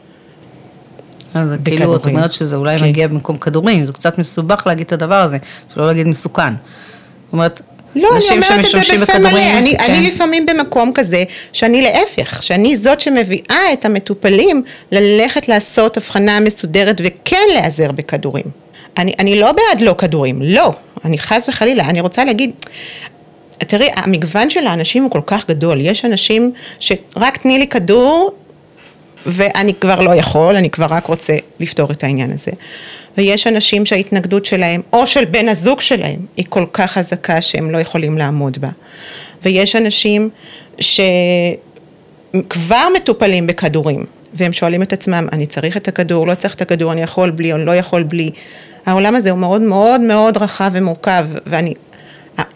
אז 1.33 1.49
כאילו, 1.65 1.95
את. 1.95 2.05
אומרת 2.05 2.31
שזה 2.31 2.55
אולי 2.55 2.79
כן. 2.79 2.85
מגיע 2.85 3.07
במקום 3.07 3.37
כדורים, 3.37 3.85
זה 3.85 3.93
קצת 3.93 4.17
מסובך 4.17 4.67
להגיד 4.67 4.85
את 4.85 4.91
הדבר 4.91 5.15
הזה, 5.15 5.37
שלא 5.73 5.87
להגיד 5.87 6.07
מסוכן. 6.07 6.53
זאת 7.25 7.33
אומרת, 7.33 7.61
לא, 7.95 8.09
אני 8.17 8.37
אומרת 8.37 8.65
את 8.65 8.85
זה 8.85 9.01
בפה 9.01 9.19
מלא, 9.19 9.29
אני, 9.29 9.77
כן. 9.77 9.83
אני 9.83 10.11
לפעמים 10.11 10.45
במקום 10.45 10.91
כזה, 10.93 11.23
שאני 11.53 11.81
להפך, 11.81 12.43
שאני 12.43 12.77
זאת 12.77 12.99
שמביאה 12.99 13.73
את 13.73 13.85
המטופלים 13.85 14.63
ללכת 14.91 15.47
לעשות 15.47 15.97
הבחנה 15.97 16.39
מסודרת 16.39 17.01
וכן 17.03 17.47
להיעזר 17.53 17.91
בכדורים. 17.91 18.45
אני, 18.97 19.13
אני 19.19 19.39
לא 19.39 19.51
בעד 19.51 19.81
לא 19.81 19.95
כדורים, 19.97 20.41
לא, 20.41 20.71
אני 21.05 21.17
חס 21.17 21.49
וחלילה, 21.49 21.85
אני 21.85 22.01
רוצה 22.01 22.25
להגיד, 22.25 22.51
תראי, 23.57 23.89
המגוון 23.95 24.49
של 24.49 24.67
האנשים 24.67 25.03
הוא 25.03 25.11
כל 25.11 25.21
כך 25.25 25.47
גדול, 25.47 25.81
יש 25.81 26.05
אנשים 26.05 26.51
שרק 26.79 27.37
תני 27.37 27.59
לי 27.59 27.67
כדור 27.67 28.31
ואני 29.25 29.73
כבר 29.73 30.01
לא 30.01 30.15
יכול, 30.15 30.55
אני 30.55 30.69
כבר 30.69 30.85
רק 30.89 31.05
רוצה 31.05 31.33
לפתור 31.59 31.91
את 31.91 32.03
העניין 32.03 32.31
הזה. 32.31 32.51
ויש 33.17 33.47
אנשים 33.47 33.85
שההתנגדות 33.85 34.45
שלהם, 34.45 34.81
או 34.93 35.07
של 35.07 35.25
בן 35.25 35.49
הזוג 35.49 35.81
שלהם, 35.81 36.19
היא 36.37 36.45
כל 36.49 36.65
כך 36.73 36.91
חזקה 36.91 37.41
שהם 37.41 37.71
לא 37.71 37.77
יכולים 37.77 38.17
לעמוד 38.17 38.57
בה. 38.57 38.69
ויש 39.43 39.75
אנשים 39.75 40.29
שכבר 40.79 41.57
מטופלים 42.95 43.47
בכדורים, 43.47 44.05
והם 44.33 44.53
שואלים 44.53 44.81
את 44.81 44.93
עצמם, 44.93 45.27
אני 45.31 45.45
צריך 45.45 45.77
את 45.77 45.87
הכדור, 45.87 46.27
לא 46.27 46.35
צריך 46.35 46.55
את 46.55 46.61
הכדור, 46.61 46.91
אני 46.91 47.01
יכול 47.01 47.29
בלי 47.29 47.53
או 47.53 47.57
לא 47.57 47.75
יכול 47.75 48.03
בלי. 48.03 48.31
העולם 48.85 49.15
הזה 49.15 49.31
הוא 49.31 49.39
מאוד 49.39 49.61
מאוד 49.61 50.01
מאוד 50.01 50.37
רחב 50.37 50.71
ומורכב, 50.73 51.27
ואני, 51.45 51.73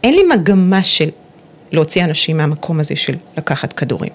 אין 0.04 0.14
לי 0.14 0.24
מגמה 0.24 0.84
של 0.84 1.10
להוציא 1.72 2.04
אנשים 2.04 2.38
מהמקום 2.38 2.80
הזה 2.80 2.96
של 2.96 3.16
לקחת 3.38 3.74
כדורים. 3.74 4.12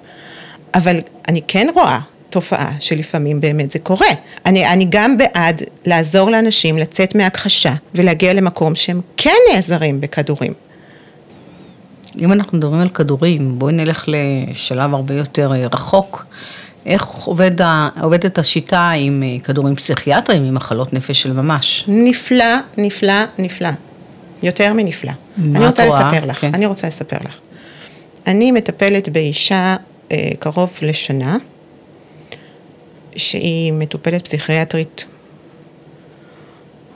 אבל 0.74 0.96
אני 1.28 1.42
כן 1.48 1.66
רואה 1.74 1.98
תופעה 2.30 2.72
שלפעמים 2.80 3.40
באמת 3.40 3.70
זה 3.70 3.78
קורה. 3.78 4.06
אני, 4.46 4.66
אני 4.68 4.86
גם 4.90 5.16
בעד 5.18 5.62
לעזור 5.86 6.30
לאנשים 6.30 6.78
לצאת 6.78 7.14
מהכחשה 7.14 7.74
ולהגיע 7.94 8.32
למקום 8.32 8.74
שהם 8.74 9.00
כן 9.16 9.34
נעזרים 9.54 10.00
בכדורים. 10.00 10.52
אם 12.18 12.32
אנחנו 12.32 12.58
מדברים 12.58 12.80
על 12.80 12.88
כדורים, 12.88 13.58
בואי 13.58 13.72
נלך 13.72 14.04
לשלב 14.08 14.94
הרבה 14.94 15.14
יותר 15.14 15.52
אה, 15.54 15.66
רחוק. 15.72 16.26
איך 16.86 17.04
עובד, 17.06 17.60
ה- 17.62 17.88
עובדת 18.00 18.38
השיטה 18.38 18.90
עם 18.90 19.22
אה, 19.22 19.44
כדורים 19.44 19.76
פסיכיאטריים, 19.76 20.44
עם 20.44 20.54
מחלות 20.54 20.92
נפש 20.92 21.22
של 21.22 21.32
ממש? 21.32 21.84
נפלא, 21.88 22.44
נפלא, 22.78 23.12
נפלא. 23.38 23.68
יותר 24.42 24.72
מנפלא. 24.74 25.12
מה 25.36 25.58
אני 25.58 25.66
רוצה 25.66 25.86
רואה? 25.86 26.10
לספר 26.12 26.26
לך, 26.26 26.40
כן. 26.40 26.50
אני 26.54 26.66
רוצה 26.66 26.86
לספר 26.86 27.16
לך. 27.24 27.34
אני 28.26 28.52
מטפלת 28.52 29.08
באישה 29.08 29.76
אה, 30.12 30.30
קרוב 30.38 30.70
לשנה, 30.82 31.36
שהיא 33.16 33.72
מטופלת 33.72 34.24
פסיכיאטרית, 34.24 35.04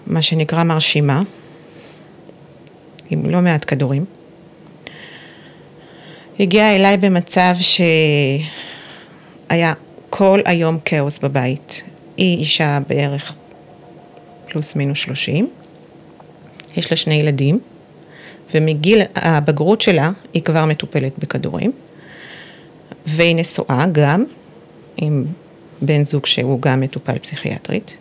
מה 0.07 0.23
שנקרא 0.23 0.63
מרשימה, 0.63 1.23
עם 3.11 3.31
לא 3.31 3.41
מעט 3.41 3.65
כדורים. 3.69 4.05
הגיעה 6.41 6.75
אליי 6.75 6.97
במצב 6.97 7.55
שהיה 9.51 9.73
כל 10.11 10.41
היום 10.45 10.79
כאוס 10.85 11.19
בבית. 11.19 11.83
היא 12.17 12.39
אישה 12.39 12.79
בערך 12.89 13.35
פלוס 14.49 14.77
מינוס 14.77 14.99
30, 14.99 15.51
יש 16.77 16.91
לה 16.91 16.97
שני 16.97 17.15
ילדים, 17.15 17.59
ומגיל 18.55 19.03
הבגרות 19.15 19.81
שלה 19.81 20.11
היא 20.33 20.43
כבר 20.43 20.65
מטופלת 20.65 21.19
בכדורים, 21.19 21.73
והיא 23.07 23.37
נשואה 23.37 23.87
גם 23.93 24.25
עם 24.97 25.25
בן 25.83 26.05
זוג 26.05 26.27
שהוא 26.27 26.61
גם 26.61 26.81
מטופל 26.81 27.19
פסיכיאטרית. 27.19 27.97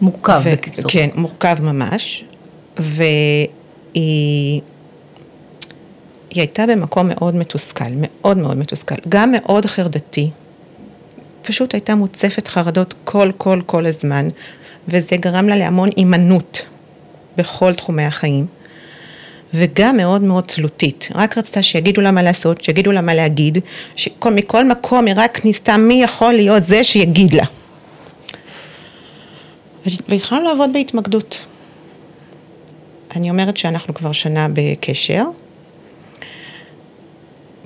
מורכב 0.00 0.40
ו- 0.44 0.52
בקיצור. 0.52 0.90
כן, 0.90 1.08
מורכב 1.14 1.56
ממש, 1.62 2.24
והיא 2.78 4.60
היא 6.34 6.40
הייתה 6.40 6.66
במקום 6.66 7.08
מאוד 7.08 7.36
מתוסכל, 7.36 7.84
מאוד 7.96 8.38
מאוד 8.38 8.56
מתוסכל, 8.56 8.94
גם 9.08 9.32
מאוד 9.32 9.66
חרדתי, 9.66 10.30
פשוט 11.42 11.74
הייתה 11.74 11.94
מוצפת 11.94 12.48
חרדות 12.48 12.94
כל 13.04 13.30
כל 13.38 13.60
כל 13.66 13.86
הזמן, 13.86 14.28
וזה 14.88 15.16
גרם 15.16 15.48
לה 15.48 15.56
להמון 15.56 15.88
הימנעות 15.96 16.62
בכל 17.36 17.74
תחומי 17.74 18.04
החיים. 18.04 18.46
וגם 19.54 19.96
מאוד 19.96 20.22
מאוד 20.22 20.44
תלותית, 20.44 21.08
רק 21.14 21.38
רצתה 21.38 21.62
שיגידו 21.62 22.00
לה 22.00 22.10
מה 22.10 22.22
לעשות, 22.22 22.64
שיגידו 22.64 22.92
לה 22.92 23.00
מה 23.00 23.14
להגיד, 23.14 23.58
שמכל 23.96 24.68
מקום 24.68 25.06
היא 25.06 25.14
רק 25.16 25.44
ניסתה 25.44 25.76
מי 25.76 26.02
יכול 26.02 26.32
להיות 26.32 26.64
זה 26.64 26.84
שיגיד 26.84 27.34
לה. 27.34 27.44
והתחלנו 30.08 30.42
לעבוד 30.42 30.70
בהתמקדות. 30.72 31.46
אני 33.16 33.30
אומרת 33.30 33.56
שאנחנו 33.56 33.94
כבר 33.94 34.12
שנה 34.12 34.48
בקשר. 34.52 35.24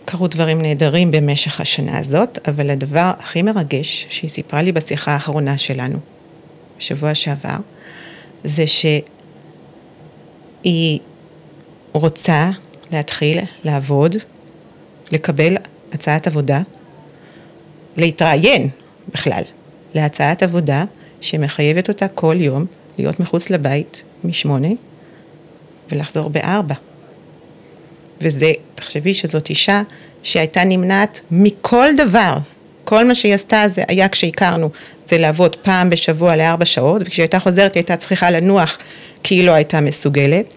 קרו 0.04 0.28
דברים 0.28 0.62
נהדרים 0.62 1.10
במשך 1.10 1.60
השנה 1.60 1.98
הזאת, 1.98 2.38
אבל 2.48 2.70
הדבר 2.70 3.12
הכי 3.18 3.42
מרגש 3.42 4.06
שהיא 4.10 4.30
סיפרה 4.30 4.62
לי 4.62 4.72
בשיחה 4.72 5.12
האחרונה 5.12 5.58
שלנו, 5.58 5.98
בשבוע 6.78 7.14
שעבר, 7.14 7.56
זה 8.44 8.64
שהיא 8.66 9.00
רוצה 11.98 12.50
להתחיל 12.92 13.38
לעבוד, 13.64 14.16
לקבל 15.12 15.56
הצעת 15.92 16.26
עבודה, 16.26 16.60
להתראיין 17.96 18.68
בכלל 19.12 19.42
להצעת 19.94 20.42
עבודה 20.42 20.84
שמחייבת 21.20 21.88
אותה 21.88 22.08
כל 22.08 22.36
יום 22.38 22.66
להיות 22.98 23.20
מחוץ 23.20 23.50
לבית 23.50 24.02
משמונה 24.24 24.68
ולחזור 25.92 26.30
בארבע. 26.30 26.74
וזה, 28.20 28.52
תחשבי 28.74 29.14
שזאת 29.14 29.50
אישה 29.50 29.82
שהייתה 30.22 30.64
נמנעת 30.64 31.20
מכל 31.30 31.88
דבר. 31.96 32.38
כל 32.86 33.04
מה 33.04 33.14
שהיא 33.14 33.34
עשתה 33.34 33.68
זה 33.68 33.82
היה 33.88 34.08
כשהכרנו, 34.08 34.70
זה 35.06 35.18
לעבוד 35.18 35.56
פעם 35.56 35.90
בשבוע 35.90 36.36
לארבע 36.36 36.64
שעות, 36.64 37.02
וכשהיא 37.04 37.22
הייתה 37.22 37.40
חוזרת 37.40 37.74
היא 37.74 37.80
הייתה 37.80 37.96
צריכה 37.96 38.30
לנוח 38.30 38.78
כי 39.22 39.34
היא 39.34 39.44
לא 39.44 39.50
הייתה 39.50 39.80
מסוגלת, 39.80 40.54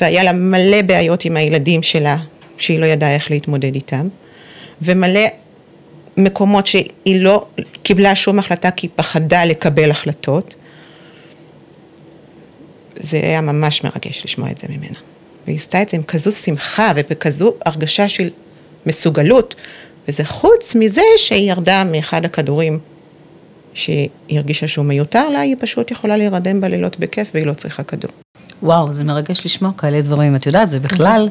והיה 0.00 0.22
לה 0.22 0.32
מלא 0.32 0.82
בעיות 0.82 1.24
עם 1.24 1.36
הילדים 1.36 1.82
שלה, 1.82 2.16
שהיא 2.58 2.78
לא 2.78 2.86
ידעה 2.86 3.14
איך 3.14 3.30
להתמודד 3.30 3.74
איתם, 3.74 4.08
ומלא 4.82 5.20
מקומות 6.16 6.66
שהיא 6.66 6.86
לא 7.06 7.46
קיבלה 7.82 8.14
שום 8.14 8.38
החלטה 8.38 8.70
כי 8.70 8.86
היא 8.86 8.90
פחדה 8.96 9.44
לקבל 9.44 9.90
החלטות. 9.90 10.54
זה 12.96 13.16
היה 13.16 13.40
ממש 13.40 13.84
מרגש 13.84 14.24
לשמוע 14.24 14.50
את 14.50 14.58
זה 14.58 14.66
ממנה. 14.70 14.98
והיא 15.46 15.56
עשתה 15.56 15.82
את 15.82 15.88
זה 15.88 15.96
עם 15.96 16.02
כזו 16.02 16.32
שמחה 16.32 16.92
ובכזו 16.96 17.54
הרגשה 17.66 18.08
של 18.08 18.30
מסוגלות, 18.86 19.54
וזה 20.08 20.24
חוץ 20.24 20.74
מזה 20.74 21.02
שהיא 21.16 21.50
ירדה 21.50 21.84
מאחד 21.84 22.24
הכדורים 22.24 22.78
שהיא 23.74 24.08
הרגישה 24.30 24.68
שהוא 24.68 24.84
מיותר 24.86 25.28
לה, 25.28 25.40
היא 25.40 25.56
פשוט 25.60 25.90
יכולה 25.90 26.16
להירדם 26.16 26.60
בלילות 26.60 26.98
בכיף 26.98 27.30
והיא 27.34 27.46
לא 27.46 27.54
צריכה 27.54 27.82
כדור. 27.82 28.10
וואו, 28.62 28.92
זה 28.94 29.04
מרגש 29.04 29.46
לשמוע 29.46 29.70
כאלה 29.78 30.00
דברים. 30.00 30.36
את 30.36 30.46
יודעת, 30.46 30.70
זה 30.70 30.80
בכלל, 30.80 31.28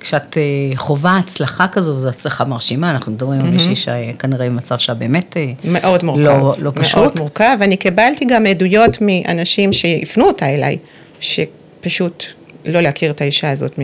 כשאת 0.00 0.36
אה, 0.38 0.76
חווה 0.76 1.18
הצלחה 1.18 1.66
כזו, 1.68 1.98
זו 1.98 2.08
הצלחה 2.08 2.44
מרשימה, 2.44 2.90
אנחנו 2.90 3.12
מדברים 3.12 3.40
על 3.40 3.50
מישהי 3.50 3.76
שכנראה 3.76 4.46
במצב 4.46 4.78
שלה 4.78 4.94
באמת 4.94 5.36
אה, 5.36 5.52
מאוד 5.64 6.04
מורכב. 6.04 6.22
לא, 6.22 6.54
לא 6.58 6.72
פשוט. 6.74 6.96
מאוד 6.96 7.18
מורכב, 7.18 7.56
ואני 7.60 7.76
קיבלתי 7.76 8.24
גם 8.24 8.46
עדויות 8.46 8.98
מאנשים 9.00 9.72
שהפנו 9.72 10.26
אותה 10.26 10.46
אליי, 10.46 10.78
שפשוט 11.20 12.24
לא 12.64 12.80
להכיר 12.80 13.10
את 13.10 13.20
האישה 13.20 13.50
הזאת 13.50 13.78
מ- 13.78 13.82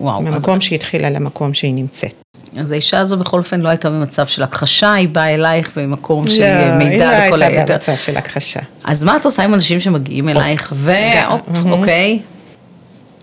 וואו, 0.00 0.18
אז, 0.18 0.24
מהמקום 0.24 0.60
שהיא 0.60 0.76
התחילה 0.76 1.10
למקום 1.10 1.54
שהיא 1.54 1.74
נמצאת. 1.74 2.14
אז 2.56 2.72
האישה 2.72 2.98
הזו 3.00 3.16
בכל 3.18 3.38
אופן 3.38 3.60
לא 3.60 3.68
הייתה 3.68 3.90
במצב 3.90 4.26
של 4.26 4.42
הכחשה, 4.42 4.92
היא 4.94 5.08
באה 5.08 5.34
אלייך 5.34 5.70
במקום 5.76 6.26
של 6.30 6.40
לא, 6.40 6.44
אה, 6.44 6.78
היא 6.78 6.88
מידע 6.90 7.12
לא 7.20 7.26
וכל 7.34 7.42
הייתה 7.42 7.60
היתר. 7.60 7.72
במצב 7.74 7.96
של 7.96 8.16
הכחשה. 8.16 8.60
אז 8.84 9.04
מה 9.04 9.16
את 9.16 9.24
עושה 9.24 9.42
עם 9.44 9.54
אנשים 9.54 9.80
שמגיעים 9.80 10.28
אלייך, 10.28 10.72
והופ, 10.76 11.40
אוקיי, 11.70 12.18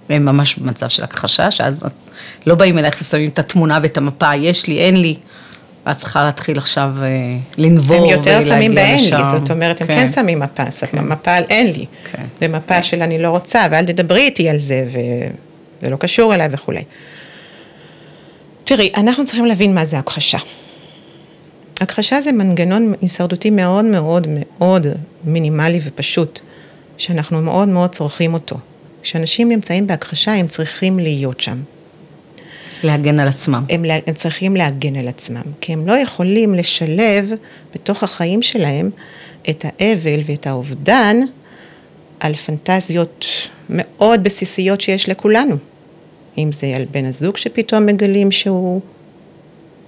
הם 0.09 0.25
ממש 0.25 0.55
במצב 0.55 0.89
של 0.89 1.03
הכחשה, 1.03 1.51
שאז 1.51 1.83
את- 1.85 1.91
לא 2.45 2.55
באים 2.55 2.77
אלייך 2.79 2.97
ושמים 3.01 3.29
את 3.29 3.39
התמונה 3.39 3.79
ואת 3.83 3.97
המפה, 3.97 4.35
יש 4.35 4.67
לי, 4.67 4.77
אין 4.79 5.01
לי, 5.01 5.15
ואת 5.87 5.95
צריכה 5.95 6.23
להתחיל 6.23 6.57
עכשיו 6.57 6.91
אה, 7.01 7.07
לנבור 7.57 7.95
הם 7.95 8.01
ולהגיע 8.03 8.15
יותר 8.15 8.39
לשם. 8.39 8.47
שמים 8.47 8.75
באין 8.75 9.03
לי, 9.03 9.23
זאת 9.37 9.51
אומרת, 9.51 9.81
הם 9.81 9.87
כן 9.87 10.07
שמים 10.07 10.39
מפה, 10.39 10.63
כן. 10.91 10.99
מפה 11.05 11.31
על 11.31 11.43
אין 11.49 11.67
לי, 11.67 11.85
כן. 12.11 12.23
ומפה 12.41 12.83
של 12.83 13.01
אני 13.01 13.21
לא 13.21 13.29
רוצה, 13.29 13.67
ואל 13.71 13.85
תדברי 13.85 14.21
איתי 14.21 14.49
על 14.49 14.57
זה, 14.57 14.85
וזה 14.87 15.89
לא 15.91 15.95
קשור 15.97 16.33
אליי 16.35 16.47
וכולי. 16.51 16.83
תראי, 18.65 18.91
אנחנו 18.97 19.25
צריכים 19.25 19.45
להבין 19.45 19.75
מה 19.75 19.85
זה 19.85 19.99
הכחשה. 19.99 20.37
הכחשה 21.81 22.21
זה 22.21 22.31
מנגנון 22.31 22.93
הישרדותי 23.01 23.49
מאוד 23.49 23.85
מאוד 23.85 24.27
מאוד 24.29 24.87
מינימלי 25.23 25.79
ופשוט, 25.83 26.39
שאנחנו 26.97 27.41
מאוד 27.41 27.67
מאוד 27.67 27.89
צורכים 27.89 28.33
אותו. 28.33 28.55
כשאנשים 29.03 29.49
נמצאים 29.49 29.87
בהכחשה, 29.87 30.33
הם 30.33 30.47
צריכים 30.47 30.99
להיות 30.99 31.39
שם. 31.39 31.57
להגן 32.83 33.19
על 33.19 33.27
עצמם. 33.27 33.65
הם, 33.69 33.83
הם 34.07 34.13
צריכים 34.13 34.55
להגן 34.55 34.95
על 34.95 35.07
עצמם, 35.07 35.43
כי 35.61 35.73
הם 35.73 35.87
לא 35.87 35.93
יכולים 35.93 36.53
לשלב 36.53 37.31
בתוך 37.75 38.03
החיים 38.03 38.41
שלהם 38.41 38.89
את 39.49 39.65
האבל 39.65 40.19
ואת 40.25 40.47
האובדן 40.47 41.17
על 42.19 42.33
פנטזיות 42.33 43.25
מאוד 43.69 44.23
בסיסיות 44.23 44.81
שיש 44.81 45.09
לכולנו. 45.09 45.57
אם 46.37 46.51
זה 46.51 46.73
על 46.75 46.85
בן 46.91 47.05
הזוג 47.05 47.37
שפתאום 47.37 47.85
מגלים 47.85 48.31
שהוא 48.31 48.81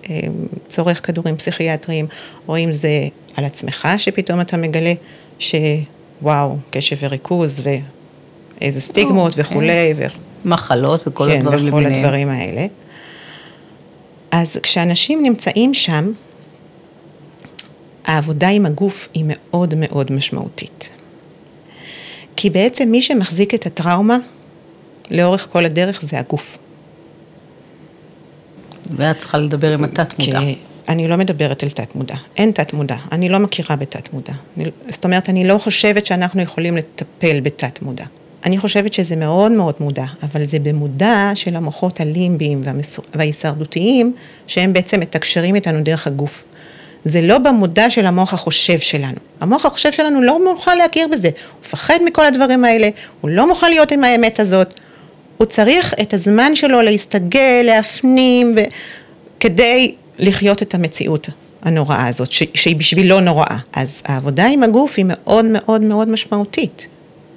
אה, 0.10 0.20
צורך 0.68 1.08
כדורים 1.08 1.38
פסיכיאטריים, 1.38 2.08
או 2.48 2.58
אם 2.58 2.72
זה 2.72 3.08
על 3.36 3.46
עצמך 3.46 3.88
שפתאום 3.98 4.42
אתה 4.42 4.58
מגלה 4.58 4.94
שוואו, 5.39 6.58
קשב 6.70 6.98
וריכוז 7.00 7.63
ואיזה 8.62 8.82
סטיגמות 8.82 9.34
או, 9.34 9.38
וכולי. 9.38 9.94
כן. 9.98 10.08
ו... 10.13 10.27
מחלות 10.46 11.08
וכל 11.08 11.27
כן, 11.30 11.39
הדברים 11.39 11.68
למיניהם. 11.68 11.94
כן, 11.94 12.00
וכל 12.00 12.06
הדברים 12.06 12.30
האלה. 12.30 12.66
אז 14.32 14.58
כשאנשים 14.63 15.24
נמצאים 15.24 15.74
שם, 15.74 16.12
העבודה 18.06 18.48
עם 18.48 18.66
הגוף 18.66 19.08
היא 19.13 19.24
מאוד 19.27 19.74
מאוד 19.77 20.12
משמעותית. 20.12 20.89
כי 22.36 22.50
בעצם 22.50 22.88
מי 22.92 23.01
שמחזיק 23.01 23.54
את 23.54 23.66
הטראומה 23.66 24.18
לאורך 25.12 25.48
כל 25.52 25.66
הדרך 25.66 26.02
זה 26.02 26.20
הגוף. 26.20 26.58
ואת 28.96 29.18
צריכה 29.18 29.38
לדבר 29.38 29.74
עם 29.74 29.84
התת 29.84 30.20
מודע. 30.20 30.40
כי 30.40 30.56
אני 30.90 31.08
לא 31.08 31.16
מדברת 31.16 31.64
על 31.64 31.70
תת 31.70 31.96
מודע, 31.96 32.16
אין 32.38 32.52
תת 32.52 32.74
מודע, 32.74 32.96
אני 33.12 33.30
לא 33.30 33.40
מכירה 33.40 33.76
בתת 33.76 34.14
מודע. 34.14 34.34
אני, 34.58 34.66
זאת 34.90 35.06
אומרת, 35.06 35.30
אני 35.30 35.48
לא 35.48 35.58
חושבת 35.58 36.06
שאנחנו 36.06 36.42
יכולים 36.42 36.78
לטפל 36.78 37.40
בתת 37.40 37.82
מודע. 37.82 38.06
אני 38.46 38.58
חושבת 38.58 38.94
שזה 38.94 39.16
מאוד 39.16 39.52
מאוד 39.52 39.74
מודע, 39.80 40.06
אבל 40.24 40.46
זה 40.46 40.60
במודע 40.60 41.32
של 41.36 41.56
המוחות 41.56 42.00
הלימביים 42.00 42.62
וההישרדותיים, 43.16 44.14
שהם 44.48 44.74
בעצם 44.74 45.00
מתקשרים 45.00 45.56
איתנו 45.56 45.84
דרך 45.84 46.08
הגוף. 46.08 46.44
זה 47.06 47.22
לא 47.22 47.38
במודע 47.38 47.90
של 47.90 48.06
המוח 48.06 48.34
החושב 48.34 48.80
שלנו. 48.80 49.18
המוח 49.40 49.66
החושב 49.66 49.92
שלנו 49.92 50.22
לא 50.22 50.54
מוכן 50.54 50.78
להכיר 50.78 51.08
בזה, 51.12 51.28
הוא 51.28 51.60
מפחד 51.62 51.98
מכל 52.06 52.26
הדברים 52.26 52.66
האלה, 52.66 52.90
הוא 53.22 53.30
לא 53.30 53.48
מוכן 53.48 53.70
להיות 53.70 53.92
עם 53.92 54.04
האמת 54.04 54.40
הזאת. 54.40 54.80
הוא 55.38 55.46
צריך 55.48 55.94
את 56.01 56.13
הזמן 56.13 56.56
שלו 56.56 56.82
להסתגל, 56.82 57.62
להפנים, 57.63 58.56
ו... 58.58 58.62
כדי 59.39 59.96
לחיות 60.20 60.62
את 60.62 60.74
המציאות 60.74 61.29
הנוראה 61.62 62.08
הזאת, 62.08 62.32
ש... 62.32 62.44
שהיא 62.53 62.75
בשבילו 62.75 63.20
נוראה. 63.20 63.58
אז 63.74 64.01
העבודה 64.06 64.46
עם 64.46 64.63
הגוף 64.63 64.94
היא 64.98 65.06
מאוד 65.08 65.46
מאוד 65.46 65.82
מאוד 65.82 66.10
משמעותית. 66.10 66.88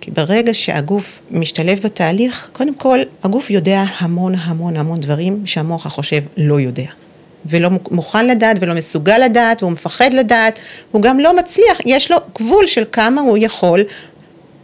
כי 0.01 0.11
ברגע 0.11 0.55
שהגוף 0.55 1.21
משתלב 1.31 1.81
בתהליך, 1.85 2.51
קודם 2.53 2.75
כל, 2.75 2.99
הגוף 3.23 3.51
יודע 3.51 3.85
המון 3.99 4.35
המון 4.39 4.77
המון 4.77 5.01
דברים 5.01 5.43
שהמוח 5.45 5.87
החושב 5.87 6.23
לא 6.37 6.61
יודע. 6.61 6.87
ולא 7.47 7.69
מוכן 7.91 8.27
לדעת 8.27 8.57
ולא 8.61 8.75
מסוגל 8.75 9.19
לדעת 9.19 9.63
והוא 9.63 9.73
מפחד 9.73 10.13
לדעת, 10.13 10.59
הוא 10.91 11.03
גם 11.03 11.21
לא 11.21 11.37
מצליח, 11.37 11.79
יש 11.85 12.11
לו 12.11 12.17
גבול 12.39 12.67
של 12.67 12.85
כמה 12.93 13.21
הוא 13.21 13.39
יכול 13.41 13.85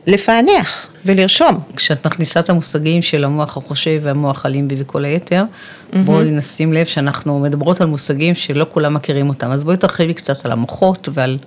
לפענח 0.06 0.88
ולרשום. 1.04 1.60
כשאת 1.76 2.06
מכניסה 2.06 2.40
את 2.40 2.50
המושגים 2.50 3.02
של 3.02 3.24
המוח 3.24 3.56
החושב 3.56 4.00
והמוח 4.02 4.46
הלימבי 4.46 4.74
וכל 4.78 5.04
היתר, 5.04 5.44
mm-hmm. 5.44 5.96
בואי 5.98 6.30
נשים 6.30 6.72
לב 6.72 6.86
שאנחנו 6.86 7.40
מדברות 7.40 7.80
על 7.80 7.86
מושגים 7.86 8.34
שלא 8.34 8.66
כולם 8.68 8.94
מכירים 8.94 9.28
אותם, 9.28 9.50
אז 9.50 9.64
בואי 9.64 9.76
תרחיבי 9.76 10.14
קצת 10.14 10.46
על 10.46 10.52
המוחות 10.52 11.08
ועל 11.12 11.38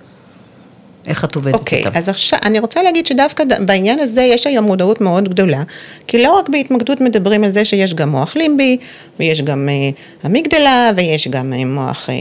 איך 1.06 1.24
את 1.24 1.36
עובדת 1.36 1.54
okay, 1.54 1.58
איתם? 1.58 1.86
אוקיי, 1.86 1.98
אז 1.98 2.08
עכשיו, 2.08 2.38
אני 2.42 2.58
רוצה 2.58 2.82
להגיד 2.82 3.06
שדווקא 3.06 3.44
בעניין 3.66 3.98
הזה 3.98 4.22
יש 4.22 4.46
היום 4.46 4.64
מודעות 4.64 5.00
מאוד 5.00 5.28
גדולה, 5.28 5.62
כי 6.06 6.22
לא 6.22 6.38
רק 6.38 6.48
בהתמקדות 6.48 7.00
מדברים 7.00 7.44
על 7.44 7.50
זה 7.50 7.64
שיש 7.64 7.94
גם 7.94 8.08
מוח 8.08 8.36
לימבי, 8.36 8.76
ויש 9.18 9.42
גם 9.42 9.68
uh, 9.68 10.26
אמיגדלה, 10.26 10.90
ויש 10.96 11.28
גם 11.28 11.52
uh, 11.52 11.64
מוח 11.64 12.06
uh, 12.06 12.12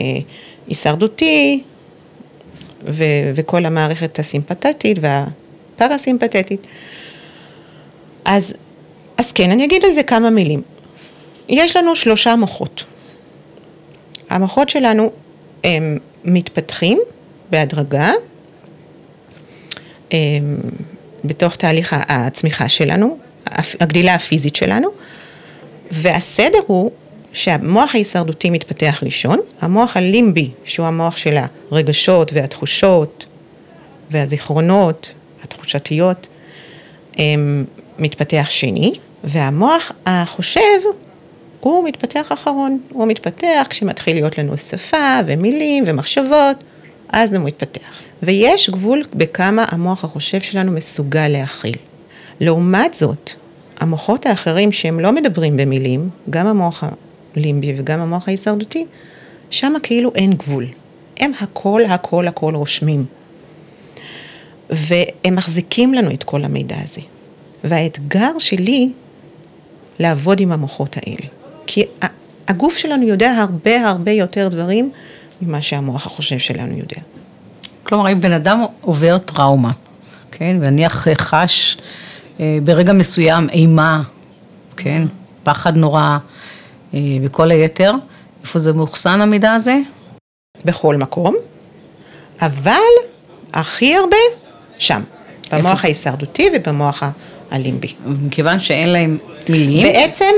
הישרדותי, 0.67 1.63
ו- 2.87 3.31
וכל 3.35 3.65
המערכת 3.65 4.19
הסימפתטית 4.19 4.97
והפרסימפתטית. 5.79 6.67
אז, 8.25 8.53
אז 9.17 9.31
כן, 9.31 9.51
אני 9.51 9.65
אגיד 9.65 9.85
על 9.85 9.93
זה 9.93 10.03
כמה 10.03 10.29
מילים. 10.29 10.61
יש 11.49 11.75
לנו 11.75 11.95
שלושה 11.95 12.35
מוחות. 12.35 12.83
המוחות 14.29 14.69
שלנו 14.69 15.11
הם 15.63 15.97
מתפתחים 16.25 16.99
בהדרגה, 17.49 18.11
אמ, 20.11 20.17
בתוך 21.25 21.55
תהליך 21.55 21.95
הצמיחה 21.99 22.69
שלנו, 22.69 23.17
הגדילה 23.79 24.15
הפיזית 24.15 24.55
שלנו, 24.55 24.89
והסדר 25.91 26.59
הוא 26.67 26.91
שהמוח 27.33 27.95
ההישרדותי 27.95 28.49
מתפתח 28.49 28.99
ראשון, 29.03 29.39
המוח 29.61 29.97
הלימבי, 29.97 30.51
שהוא 30.63 30.87
המוח 30.87 31.17
של 31.17 31.37
הרגשות 31.71 32.33
והתחושות 32.33 33.25
והזיכרונות 34.11 35.13
התחושתיות, 35.75 36.27
אמ, 37.17 37.65
מתפתח 37.99 38.47
שני, 38.49 38.93
והמוח 39.23 39.91
החושב 40.05 40.79
הוא 41.59 41.87
מתפתח 41.87 42.31
אחרון, 42.33 42.79
הוא 42.91 43.07
מתפתח 43.07 43.67
כשמתחיל 43.69 44.15
להיות 44.15 44.37
לנו 44.37 44.57
שפה 44.57 45.19
ומילים 45.25 45.83
ומחשבות, 45.87 46.57
אז 47.09 47.33
הוא 47.33 47.45
מתפתח. 47.45 48.01
ויש 48.23 48.69
גבול 48.69 49.01
בכמה 49.13 49.65
המוח 49.69 50.03
החושב 50.03 50.41
שלנו 50.41 50.71
מסוגל 50.71 51.27
להכיל. 51.27 51.75
לעומת 52.39 52.93
זאת, 52.93 53.31
המוחות 53.79 54.25
האחרים 54.25 54.71
שהם 54.71 54.99
לא 54.99 55.11
מדברים 55.11 55.57
במילים, 55.57 56.09
גם 56.29 56.47
המוח 56.47 56.83
הלימבי 57.35 57.73
וגם 57.77 57.99
המוח 57.99 58.27
ההישרדותי, 58.27 58.85
שם 59.49 59.73
כאילו 59.83 60.11
אין 60.15 60.33
גבול. 60.33 60.65
הם 61.17 61.31
הכל 61.41 61.81
הכל 61.89 62.27
הכל 62.27 62.55
רושמים. 62.55 63.18
והם 64.69 65.35
מחזיקים 65.35 65.93
לנו 65.93 66.11
את 66.11 66.23
כל 66.23 66.45
המידע 66.45 66.75
הזה. 66.83 67.01
והאתגר 67.63 68.31
שלי 68.39 68.91
לעבוד 69.99 70.39
עם 70.39 70.51
המוחות 70.51 70.97
האלה. 70.97 71.27
כי 71.67 71.83
הגוף 72.47 72.77
שלנו 72.77 73.03
יודע 73.03 73.31
הרבה 73.31 73.89
הרבה 73.89 74.11
יותר 74.11 74.47
דברים 74.47 74.91
ממה 75.41 75.61
שהמוח 75.61 76.05
החושב 76.05 76.39
שלנו 76.39 76.77
יודע. 76.77 77.01
כלומר, 77.83 78.11
אם 78.11 78.21
בן 78.21 78.31
אדם 78.31 78.63
עובר 78.81 79.17
טראומה, 79.17 79.71
כן, 80.31 80.57
ונניח 80.59 81.07
חש 81.17 81.77
אה, 82.39 82.57
ברגע 82.63 82.93
מסוים 82.93 83.49
אימה, 83.49 84.01
כן, 84.77 85.03
פחד 85.43 85.77
נורא 85.77 86.17
אה, 86.93 86.99
וכל 87.23 87.51
היתר, 87.51 87.91
איפה 88.41 88.59
זה 88.59 88.73
מאוחסן 88.73 89.21
המידע 89.21 89.53
הזה? 89.53 89.77
בכל 90.65 90.97
מקום, 90.97 91.35
אבל 92.41 92.73
הכי 93.53 93.95
הרבה 93.95 94.17
שם, 94.79 95.01
במוח 95.51 95.83
ההישרדותי 95.83 96.49
ובמוח 96.55 97.03
הלימבי. 97.51 97.93
מכיוון 98.05 98.59
שאין 98.59 98.89
להם 98.89 99.17
מילים? 99.49 99.87
בעצם, 99.87 100.33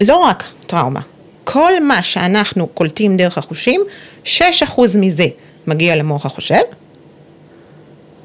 לא 0.00 0.16
רק 0.16 0.44
טראומה, 0.66 1.00
כל 1.44 1.72
מה 1.82 2.02
שאנחנו 2.02 2.66
קולטים 2.66 3.16
דרך 3.16 3.38
החושים, 3.38 3.80
6% 4.24 4.28
מזה 4.98 5.26
מגיע 5.66 5.96
למוח 5.96 6.26
החושב, 6.26 6.60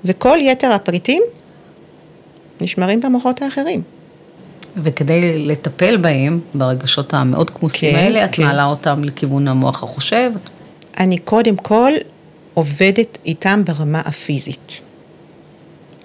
וכל 0.05 0.37
יתר 0.41 0.71
הפריטים 0.73 1.23
נשמרים 2.61 3.01
במוחות 3.01 3.41
האחרים. 3.41 3.81
וכדי 4.83 5.45
לטפל 5.47 5.97
בהם, 5.97 6.39
ברגשות 6.53 7.13
המאוד 7.13 7.49
כמוסים 7.49 7.91
כן, 7.91 7.97
האלה, 7.97 8.25
את 8.25 8.29
כן. 8.31 8.43
מעלה 8.43 8.65
אותם 8.65 9.03
לכיוון 9.03 9.47
המוח 9.47 9.83
החושב? 9.83 10.31
אני 10.97 11.17
קודם 11.17 11.55
כל 11.55 11.91
עובדת 12.53 13.17
איתם 13.25 13.61
ברמה 13.65 14.01
הפיזית. 14.05 14.88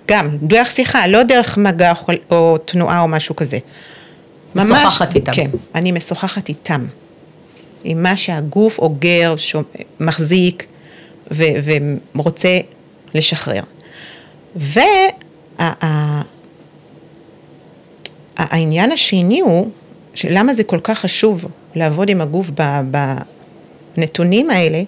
גם, 0.08 0.28
דרך 0.42 0.70
שיחה, 0.70 1.06
לא 1.06 1.22
דרך 1.22 1.58
מגע 1.58 1.92
או 2.30 2.58
תנועה 2.58 3.00
או 3.00 3.08
משהו 3.08 3.36
כזה. 3.36 3.58
משוחחת 4.54 5.14
איתם. 5.14 5.32
כן, 5.32 5.50
אני 5.74 5.92
משוחחת 5.92 6.48
איתם. 6.48 6.86
עם 7.84 8.02
מה 8.02 8.16
שהגוף 8.16 8.78
אוגר, 8.78 9.34
מחזיק, 10.00 10.66
ו- 11.30 11.44
ורוצה 12.14 12.58
לשחרר. 13.14 13.62
והעניין 14.56 15.04
וה- 18.90 18.94
השני 18.94 19.40
הוא, 19.40 19.68
שלמה 20.14 20.54
זה 20.54 20.64
כל 20.64 20.78
כך 20.82 20.98
חשוב 20.98 21.44
לעבוד 21.74 22.08
עם 22.08 22.20
הגוף 22.20 22.50
בנתונים 23.96 24.50
האלה, 24.50 24.82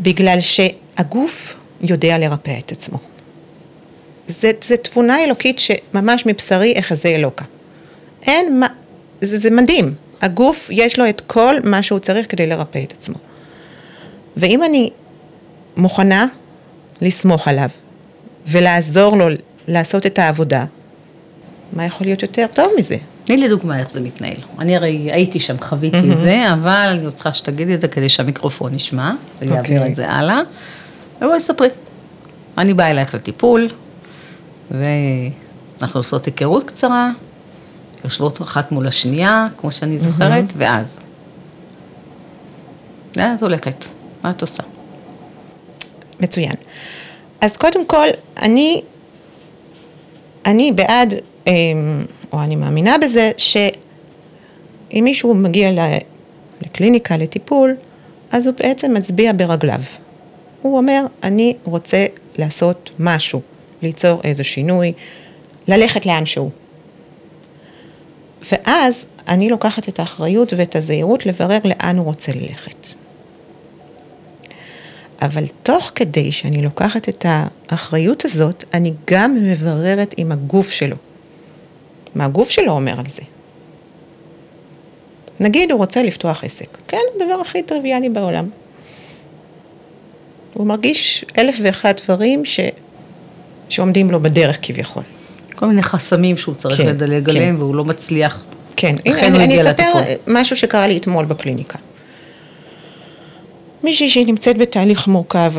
בגלל 0.00 0.38
שהגוף 0.40 1.54
יודע 1.84 2.18
לרפא 2.18 2.58
את 2.58 2.72
עצמו. 2.72 2.98
זה 4.26 4.76
תבונה 4.82 5.24
אלוקית 5.24 5.58
שממש 5.58 6.26
מבשרי 6.26 6.74
אחזה 6.78 7.08
אלוקה. 7.08 7.44
אין 8.22 8.60
מה, 8.60 8.66
זה, 9.20 9.38
זה 9.38 9.50
מדהים. 9.50 9.94
הגוף 10.22 10.68
יש 10.72 10.98
לו 10.98 11.08
את 11.08 11.20
כל 11.20 11.54
מה 11.64 11.82
שהוא 11.82 11.98
צריך 11.98 12.30
כדי 12.30 12.46
לרפא 12.46 12.78
את 12.82 12.92
עצמו. 12.92 13.14
ואם 14.36 14.62
אני 14.64 14.90
מוכנה 15.76 16.26
לסמוך 17.00 17.48
עליו 17.48 17.68
ולעזור 18.46 19.16
לו 19.16 19.28
לעשות 19.68 20.06
את 20.06 20.18
העבודה, 20.18 20.64
מה 21.72 21.84
יכול 21.84 22.06
להיות 22.06 22.22
יותר 22.22 22.46
טוב 22.54 22.66
מזה? 22.78 22.96
תני 23.24 23.36
לי 23.36 23.48
דוגמה 23.48 23.78
איך 23.78 23.90
זה 23.90 24.00
מתנהל. 24.00 24.36
אני 24.58 24.76
הרי 24.76 25.12
הייתי 25.12 25.40
שם, 25.40 25.56
חוויתי 25.60 26.12
את 26.12 26.18
זה, 26.18 26.52
אבל 26.52 26.98
אני 27.00 27.12
צריכה 27.12 27.32
שתגידי 27.32 27.74
את 27.74 27.80
זה 27.80 27.88
כדי 27.88 28.08
שהמיקרופון 28.08 28.74
ישמע, 28.74 29.12
ויעביר 29.38 29.60
אוקיי. 29.60 29.86
את 29.86 29.94
זה 29.94 30.10
הלאה. 30.10 30.40
ובואי 31.20 31.40
ספרי. 31.40 31.68
אני 32.58 32.74
באה 32.74 32.90
אלייך 32.90 33.14
לטיפול, 33.14 33.68
ואנחנו 34.70 36.00
עושות 36.00 36.24
היכרות 36.24 36.64
קצרה, 36.64 37.10
יושבות 38.04 38.42
אחת 38.42 38.72
מול 38.72 38.86
השנייה, 38.86 39.46
כמו 39.56 39.72
שאני 39.72 39.98
זוכרת, 39.98 40.44
ואז. 40.56 40.98
לאן 43.16 43.34
את 43.34 43.42
הולכת? 43.42 43.84
מה 44.24 44.30
את 44.30 44.40
עושה? 44.40 44.62
מצוין. 46.20 46.54
אז 47.40 47.56
קודם 47.56 47.86
כל, 47.86 48.06
אני, 48.42 48.82
אני 50.46 50.72
בעד, 50.72 51.14
אמ, 51.46 52.04
או 52.32 52.42
אני 52.42 52.56
מאמינה 52.56 52.98
בזה, 52.98 53.30
שאם 53.36 55.00
מישהו 55.04 55.34
מגיע 55.34 55.68
לקליניקה, 56.60 57.16
לטיפול, 57.16 57.74
אז 58.30 58.46
הוא 58.46 58.54
בעצם 58.58 58.94
מצביע 58.94 59.32
ברגליו. 59.36 59.80
הוא 60.64 60.76
אומר, 60.76 61.04
אני 61.22 61.56
רוצה 61.64 62.06
לעשות 62.38 62.90
משהו, 62.98 63.40
ליצור 63.82 64.20
איזה 64.24 64.44
שינוי, 64.44 64.92
ללכת 65.68 66.06
לאן 66.06 66.26
שהוא. 66.26 66.50
ואז 68.52 69.06
אני 69.28 69.48
לוקחת 69.48 69.88
את 69.88 69.98
האחריות 69.98 70.52
ואת 70.56 70.76
הזהירות 70.76 71.26
לברר 71.26 71.58
לאן 71.64 71.96
הוא 71.96 72.04
רוצה 72.04 72.32
ללכת. 72.32 72.76
אבל 75.22 75.44
תוך 75.62 75.92
כדי 75.94 76.32
שאני 76.32 76.62
לוקחת 76.62 77.08
את 77.08 77.26
האחריות 77.68 78.24
הזאת, 78.24 78.64
אני 78.74 78.92
גם 79.10 79.34
מבררת 79.34 80.14
עם 80.16 80.32
הגוף 80.32 80.70
שלו. 80.70 80.96
מה 82.14 82.24
הגוף 82.24 82.50
שלו 82.50 82.72
אומר 82.72 82.98
על 82.98 83.06
זה. 83.08 83.22
נגיד 85.40 85.70
הוא 85.70 85.78
רוצה 85.78 86.02
לפתוח 86.02 86.44
עסק, 86.44 86.68
כן, 86.88 86.98
הדבר 87.16 87.40
הכי 87.40 87.62
טריוויאלי 87.62 88.08
בעולם. 88.08 88.48
הוא 90.54 90.66
מרגיש 90.66 91.24
אלף 91.38 91.56
ואחד 91.62 91.94
דברים 92.04 92.44
ש... 92.44 92.60
שעומדים 93.68 94.10
לו 94.10 94.20
בדרך 94.20 94.58
כביכול. 94.62 95.02
כל 95.54 95.66
מיני 95.66 95.82
חסמים 95.82 96.36
שהוא 96.36 96.54
צריך 96.54 96.76
כן, 96.76 96.86
לדלג 96.86 97.24
כן. 97.24 97.30
עליהם, 97.30 97.56
והוא 97.58 97.74
לא 97.74 97.84
מצליח. 97.84 98.44
כן, 98.76 98.94
הנה, 99.04 99.26
אני, 99.26 99.44
אני 99.44 99.62
אספר. 99.62 99.92
משהו 100.26 100.56
שקרה 100.56 100.86
לי 100.86 100.96
אתמול 100.96 101.24
בקליניקה. 101.24 101.78
מישהי 103.82 104.10
שנמצאת 104.10 104.58
בתהליך 104.58 105.08
מורכב, 105.08 105.52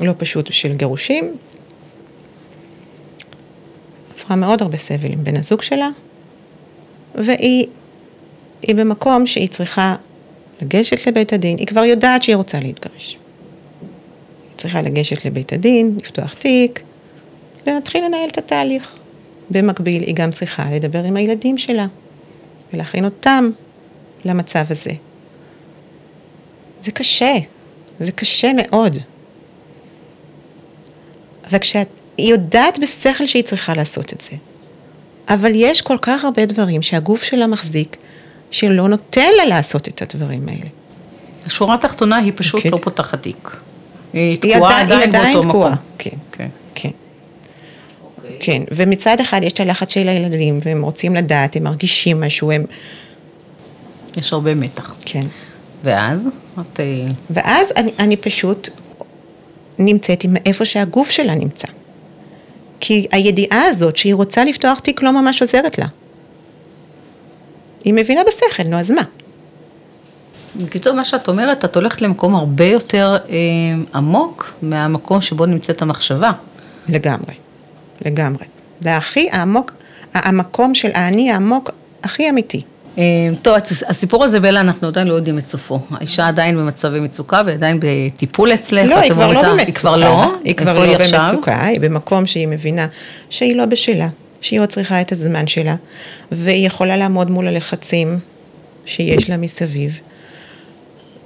לא 0.00 0.12
פשוט 0.16 0.52
של 0.52 0.72
גירושים, 0.72 1.36
עברה 4.18 4.36
מאוד 4.36 4.62
הרבה 4.62 4.76
סבל 4.76 5.12
עם 5.12 5.24
בן 5.24 5.36
הזוג 5.36 5.62
שלה, 5.62 5.88
והיא 7.14 7.66
היא 8.62 8.74
במקום 8.74 9.26
שהיא 9.26 9.48
צריכה 9.48 9.96
לגשת 10.62 11.06
לבית 11.06 11.32
הדין, 11.32 11.58
היא 11.58 11.66
כבר 11.66 11.84
יודעת 11.84 12.22
שהיא 12.22 12.36
רוצה 12.36 12.60
להתגרש. 12.60 13.18
צריכה 14.56 14.82
לגשת 14.82 15.24
לבית 15.24 15.52
הדין, 15.52 15.96
לפתוח 16.02 16.34
תיק, 16.34 16.80
להתחיל 17.66 18.04
לנהל 18.04 18.28
את 18.28 18.38
התהליך. 18.38 18.96
במקביל, 19.50 20.02
היא 20.02 20.14
גם 20.14 20.30
צריכה 20.30 20.64
לדבר 20.74 21.04
עם 21.04 21.16
הילדים 21.16 21.58
שלה, 21.58 21.86
ולהכין 22.72 23.04
אותם 23.04 23.50
למצב 24.24 24.64
הזה. 24.70 24.90
זה 26.80 26.92
קשה, 26.92 27.34
זה 28.00 28.12
קשה 28.12 28.50
מאוד. 28.56 28.96
וכשאת, 31.52 31.88
היא 32.16 32.30
יודעת 32.30 32.78
בשכל 32.78 33.26
שהיא 33.26 33.44
צריכה 33.44 33.74
לעשות 33.74 34.12
את 34.12 34.20
זה, 34.20 34.36
אבל 35.28 35.52
יש 35.54 35.82
כל 35.82 35.96
כך 36.02 36.24
הרבה 36.24 36.46
דברים 36.46 36.82
שהגוף 36.82 37.22
שלה 37.22 37.46
מחזיק, 37.46 37.96
שלא 38.50 38.88
נותן 38.88 39.30
לה 39.36 39.44
לעשות 39.44 39.88
את 39.88 40.02
הדברים 40.02 40.48
האלה. 40.48 40.68
השורה 41.46 41.74
התחתונה 41.74 42.16
היא 42.16 42.32
פשוט 42.36 42.62
כן. 42.62 42.70
לא 42.70 42.76
פותחת 42.76 43.22
תיק. 43.22 43.50
היא 44.16 44.36
תקועה 44.36 44.80
עדיין, 44.80 44.86
היא 44.86 44.96
עדיין 44.96 45.08
עדיין 45.08 45.34
באותו 45.34 45.48
תקועה. 45.48 45.70
מקום. 45.70 45.84
כן, 45.98 46.10
כן. 46.32 46.48
כן. 46.74 46.90
כן, 48.40 48.62
ומצד 48.70 49.20
אחד 49.20 49.40
יש 49.42 49.52
את 49.52 49.60
הלחץ 49.60 49.92
של 49.92 50.08
הילדים, 50.08 50.58
והם 50.64 50.82
רוצים 50.82 51.16
לדעת, 51.16 51.56
הם 51.56 51.62
מרגישים 51.62 52.20
משהו, 52.20 52.52
הם... 52.52 52.64
יש 54.16 54.32
הרבה 54.32 54.54
מתח. 54.54 54.96
כן. 55.04 55.26
ואז 55.84 56.28
את... 56.60 56.80
אה, 56.80 57.06
ואז 57.30 57.72
אני, 57.76 57.90
אני 57.98 58.16
פשוט 58.16 58.68
נמצאת 59.78 60.24
עם 60.24 60.36
איפה 60.46 60.64
שהגוף 60.64 61.10
שלה 61.10 61.34
נמצא. 61.34 61.68
כי 62.80 63.06
הידיעה 63.12 63.64
הזאת 63.64 63.96
שהיא 63.96 64.14
רוצה 64.14 64.44
לפתוח 64.44 64.78
תיק 64.78 65.02
לא 65.02 65.12
ממש 65.12 65.42
עוזרת 65.42 65.78
לה. 65.78 65.86
היא 67.84 67.94
מבינה 67.94 68.20
בשכל, 68.26 68.62
נו 68.62 68.78
אז 68.78 68.90
מה? 68.90 69.02
בקיצור, 70.64 70.92
מה 70.92 71.04
שאת 71.04 71.28
אומרת, 71.28 71.64
את 71.64 71.76
הולכת 71.76 72.02
למקום 72.02 72.34
הרבה 72.34 72.64
יותר 72.64 73.16
אה, 73.30 73.36
עמוק 73.94 74.54
מהמקום 74.62 75.20
שבו 75.20 75.46
נמצאת 75.46 75.82
המחשבה. 75.82 76.32
לגמרי, 76.88 77.34
לגמרי. 78.04 78.44
זה 78.80 78.96
הכי 78.96 79.28
העמוק, 79.32 79.72
המקום 80.14 80.74
של 80.74 80.90
האני 80.94 81.30
העמוק 81.30 81.70
הכי 82.02 82.30
אמיתי. 82.30 82.62
אה, 82.98 83.04
טוב, 83.42 83.54
הסיפור 83.88 84.24
הזה, 84.24 84.40
בלה, 84.40 84.60
אנחנו 84.60 84.88
עדיין 84.88 85.06
לא 85.06 85.14
יודעים 85.14 85.38
את 85.38 85.46
סופו. 85.46 85.80
האישה 85.90 86.28
עדיין 86.28 86.56
במצבי 86.56 87.00
מצוקה 87.00 87.42
ועדיין 87.46 87.80
בטיפול 87.82 88.54
אצלך. 88.54 88.90
לא, 88.90 88.98
היא 88.98 89.12
כבר 89.12 89.28
לא 89.28 89.42
במצוקה. 89.42 89.62
היא 89.62 89.74
כבר 89.74 89.96
לא? 89.96 90.34
היא 90.44 90.54
כבר 90.54 90.78
לא? 90.78 90.98
במצוקה, 90.98 91.64
היא 91.64 91.80
במקום 91.80 92.26
שהיא 92.26 92.48
מבינה 92.48 92.86
שהיא 93.30 93.56
לא 93.56 93.64
בשלה, 93.64 94.08
שהיא 94.40 94.60
עוד 94.60 94.68
צריכה 94.68 95.00
את 95.00 95.12
הזמן 95.12 95.46
שלה, 95.46 95.74
והיא 96.32 96.66
יכולה 96.66 96.96
לעמוד 96.96 97.30
מול 97.30 97.48
הלחצים 97.48 98.18
שיש 98.86 99.30
לה 99.30 99.36
מסביב, 99.36 100.00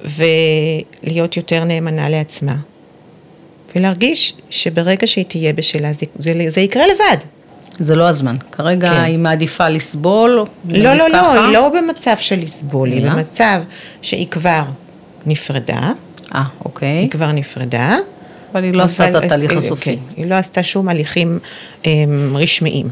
ולהיות 0.05 1.37
יותר 1.37 1.65
נאמנה 1.65 2.09
לעצמה, 2.09 2.57
ולהרגיש 3.75 4.35
שברגע 4.51 5.07
שהיא 5.07 5.25
תהיה 5.25 5.53
בשלה, 5.53 5.93
זה, 5.93 6.07
זה, 6.19 6.33
זה 6.47 6.61
יקרה 6.61 6.83
לבד. 6.87 7.17
זה 7.79 7.97
לא 7.97 8.09
הזמן. 8.09 8.37
כרגע 8.53 8.91
כן. 8.91 9.01
היא 9.01 9.19
מעדיפה 9.19 9.69
לסבול. 9.69 10.31
לא, 10.31 10.95
לא, 10.95 11.09
לא, 11.09 11.19
ככה. 11.19 11.33
היא 11.33 11.53
לא 11.53 11.69
במצב 11.69 12.17
של 12.21 12.41
לסבול, 12.41 12.91
היא? 12.91 13.11
במצב 13.11 13.63
שהיא 14.03 14.29
כבר 14.29 14.63
נפרדה, 15.27 15.93
אה, 16.35 16.45
אוקיי. 16.65 16.89
היא 16.89 17.11
כבר 17.11 17.33
נפרדה. 17.33 17.97
אבל 18.53 18.65
היא 18.65 18.73
לא 18.73 18.83
עשתה 18.83 19.09
את 19.09 19.15
התהליך 19.15 19.51
כן, 19.51 19.59
הסופי. 19.59 19.99
היא 20.17 20.27
לא 20.27 20.35
עשתה 20.35 20.63
שום 20.63 20.89
הליכים 20.89 21.39
הם, 21.85 22.37
רשמיים. 22.37 22.89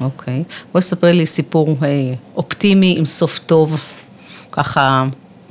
אוקיי. 0.00 0.42
בואי 0.72 0.82
ספרי 0.82 1.12
לי 1.12 1.26
סיפור 1.26 1.76
אה, 1.82 1.88
אופטימי 2.36 2.94
עם 2.98 3.04
סוף 3.04 3.38
טוב, 3.46 3.84
ככה 4.52 5.04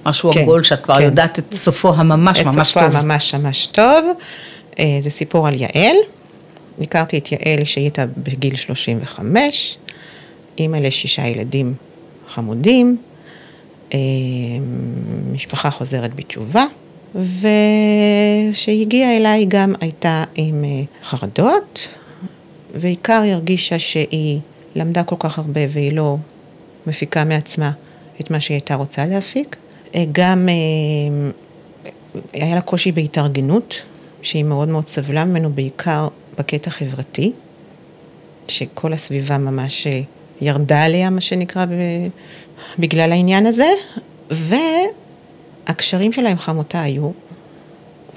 משהו 0.06 0.32
כן, 0.32 0.42
עגול 0.42 0.64
שאת 0.64 0.82
כבר 0.82 0.96
כן. 0.96 1.02
יודעת 1.02 1.40
את 1.40 1.54
סופו 1.54 1.94
הממש 1.94 2.40
את 2.40 2.46
ממש 2.46 2.68
סופו 2.68 2.80
טוב. 2.80 3.04
ממש 3.04 3.36
ממש 3.36 3.66
טוב. 3.66 4.06
אה, 4.80 4.98
זה 5.00 5.10
סיפור 5.10 5.48
על 5.48 5.62
יעל. 5.62 5.96
הכרתי 6.82 7.18
את 7.18 7.32
יעל 7.32 7.66
שהיא 7.66 7.84
הייתה 7.84 8.06
בגיל 8.18 8.56
35, 8.56 9.78
אימא 10.58 10.78
לשישה 10.78 11.28
ילדים 11.28 11.74
חמודים, 12.28 12.98
אה, 13.94 14.00
משפחה 15.32 15.70
חוזרת 15.72 16.16
בתשובה, 16.16 16.66
וכשהיא 17.16 18.82
הגיעה 18.82 19.18
אליי 19.18 19.46
גם 19.46 19.74
הייתה 19.82 20.24
עם 20.36 20.64
אה, 20.64 20.84
חרדות, 21.04 21.88
ועיקר 22.76 23.22
היא 23.22 23.34
הרגישה 23.34 23.80
שהיא 23.80 24.40
למדה 24.76 25.04
כל 25.04 25.16
כך 25.20 25.38
הרבה 25.38 25.62
והיא 25.70 25.94
לא 25.94 26.16
מפיקה 26.88 27.24
מעצמה 27.24 27.72
את 28.22 28.32
מה 28.32 28.40
שהיא 28.40 28.56
הייתה 28.56 28.76
רוצה 28.76 29.06
להפיק. 29.06 29.56
אה, 29.96 30.04
גם 30.12 30.50
אה, 30.50 31.32
היה 32.34 32.56
לה 32.56 32.62
קושי 32.62 32.92
בהתארגנות, 32.92 33.82
שהיא 34.22 34.44
מאוד 34.44 34.68
מאוד 34.68 34.88
סבלה 34.88 35.26
ממנו, 35.26 35.50
בעיקר 35.50 36.08
בקטע 36.38 36.70
חברתי, 36.70 37.32
שכל 38.48 38.94
הסביבה 38.94 39.38
ממש 39.38 39.88
אה, 39.88 40.02
ירדה 40.42 40.84
עליה, 40.84 41.10
מה 41.10 41.22
שנקרא, 41.22 41.66
בגלל 42.80 43.12
העניין 43.12 43.46
הזה, 43.46 43.70
והקשרים 45.68 46.14
שלה 46.14 46.30
עם 46.30 46.38
חמותה 46.38 46.82
היו 46.82 47.12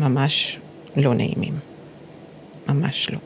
ממש 0.00 0.58
לא 0.96 1.14
נעימים. 1.14 1.54
ממש 2.68 3.10
לא. 3.10 3.18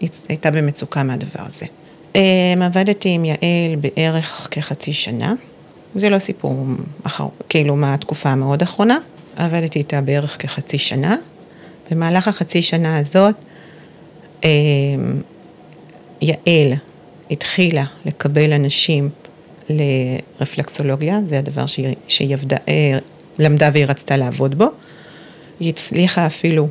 היא 0.00 0.08
הייתה 0.28 0.50
במצוקה 0.50 1.02
מהדבר 1.02 1.42
הזה. 1.48 1.66
עבדתי 2.62 3.08
עם 3.08 3.24
יעל 3.24 3.76
בערך 3.80 4.48
כחצי 4.50 4.92
שנה. 4.92 5.34
זה 5.96 6.08
לא 6.08 6.18
סיפור 6.18 6.66
אחר, 7.02 7.26
כאילו 7.48 7.76
מהתקופה 7.76 8.28
המאוד 8.28 8.62
אחרונה. 8.62 8.98
עבדתי 9.36 9.78
איתה 9.78 10.00
בערך 10.00 10.36
כחצי 10.38 10.78
שנה. 10.78 11.16
במהלך 11.90 12.28
החצי 12.28 12.62
שנה 12.62 12.98
הזאת, 12.98 13.34
אמ, 14.44 14.48
יעל 16.20 16.72
התחילה 17.30 17.84
לקבל 18.04 18.52
אנשים 18.52 19.10
לרפלקסולוגיה, 19.68 21.20
זה 21.26 21.38
הדבר 21.38 21.66
שהיא, 21.66 21.94
שהיא 22.08 22.34
עבדה, 22.34 22.56
אה, 22.68 22.98
למדה 23.38 23.70
והיא 23.72 23.84
רצתה 23.84 24.16
לעבוד 24.16 24.54
בו. 24.54 24.66
היא 25.60 25.68
הצליחה 25.68 26.26
אפילו 26.26 26.68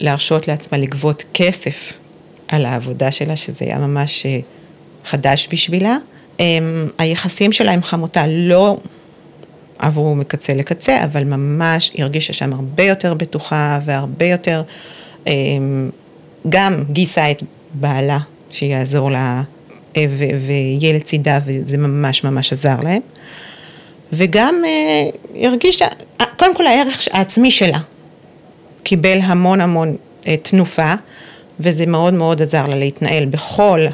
להרשות 0.00 0.48
לעצמה 0.48 0.78
לגבות 0.78 1.24
כסף 1.34 1.98
על 2.48 2.66
העבודה 2.66 3.10
שלה, 3.10 3.36
שזה 3.36 3.64
היה 3.64 3.78
ממש 3.78 4.26
אה, 4.26 4.38
חדש 5.04 5.48
בשבילה. 5.52 5.96
הם, 6.38 6.88
היחסים 6.98 7.52
שלה 7.52 7.72
עם 7.72 7.82
חמותה 7.82 8.26
לא 8.26 8.76
עברו 9.78 10.14
מקצה 10.14 10.54
לקצה, 10.54 11.04
אבל 11.04 11.24
ממש 11.24 11.90
היא 11.94 12.02
הרגישה 12.02 12.32
שם 12.32 12.52
הרבה 12.52 12.82
יותר 12.82 13.14
בטוחה 13.14 13.80
והרבה 13.84 14.26
יותר, 14.26 14.62
הם, 15.26 15.90
גם 16.48 16.84
גייסה 16.90 17.30
את 17.30 17.42
בעלה 17.74 18.18
שיעזור 18.50 19.10
לה 19.10 19.42
אה, 19.96 20.06
ו- 20.10 20.46
ויהיה 20.46 20.96
לצידה, 20.96 21.38
וזה 21.44 21.78
ממש 21.78 22.24
ממש 22.24 22.52
עזר 22.52 22.80
להם. 22.82 23.02
וגם 24.12 24.54
אה, 24.64 25.46
הרגישה, 25.48 25.86
קודם 26.38 26.56
כל 26.56 26.66
הערך 26.66 27.08
העצמי 27.12 27.50
שלה 27.50 27.78
קיבל 28.82 29.18
המון 29.22 29.60
המון 29.60 29.96
אה, 30.26 30.36
תנופה, 30.36 30.94
וזה 31.60 31.86
מאוד 31.86 32.14
מאוד 32.14 32.42
עזר 32.42 32.66
לה 32.66 32.76
להתנהל 32.76 33.24
בכל 33.24 33.86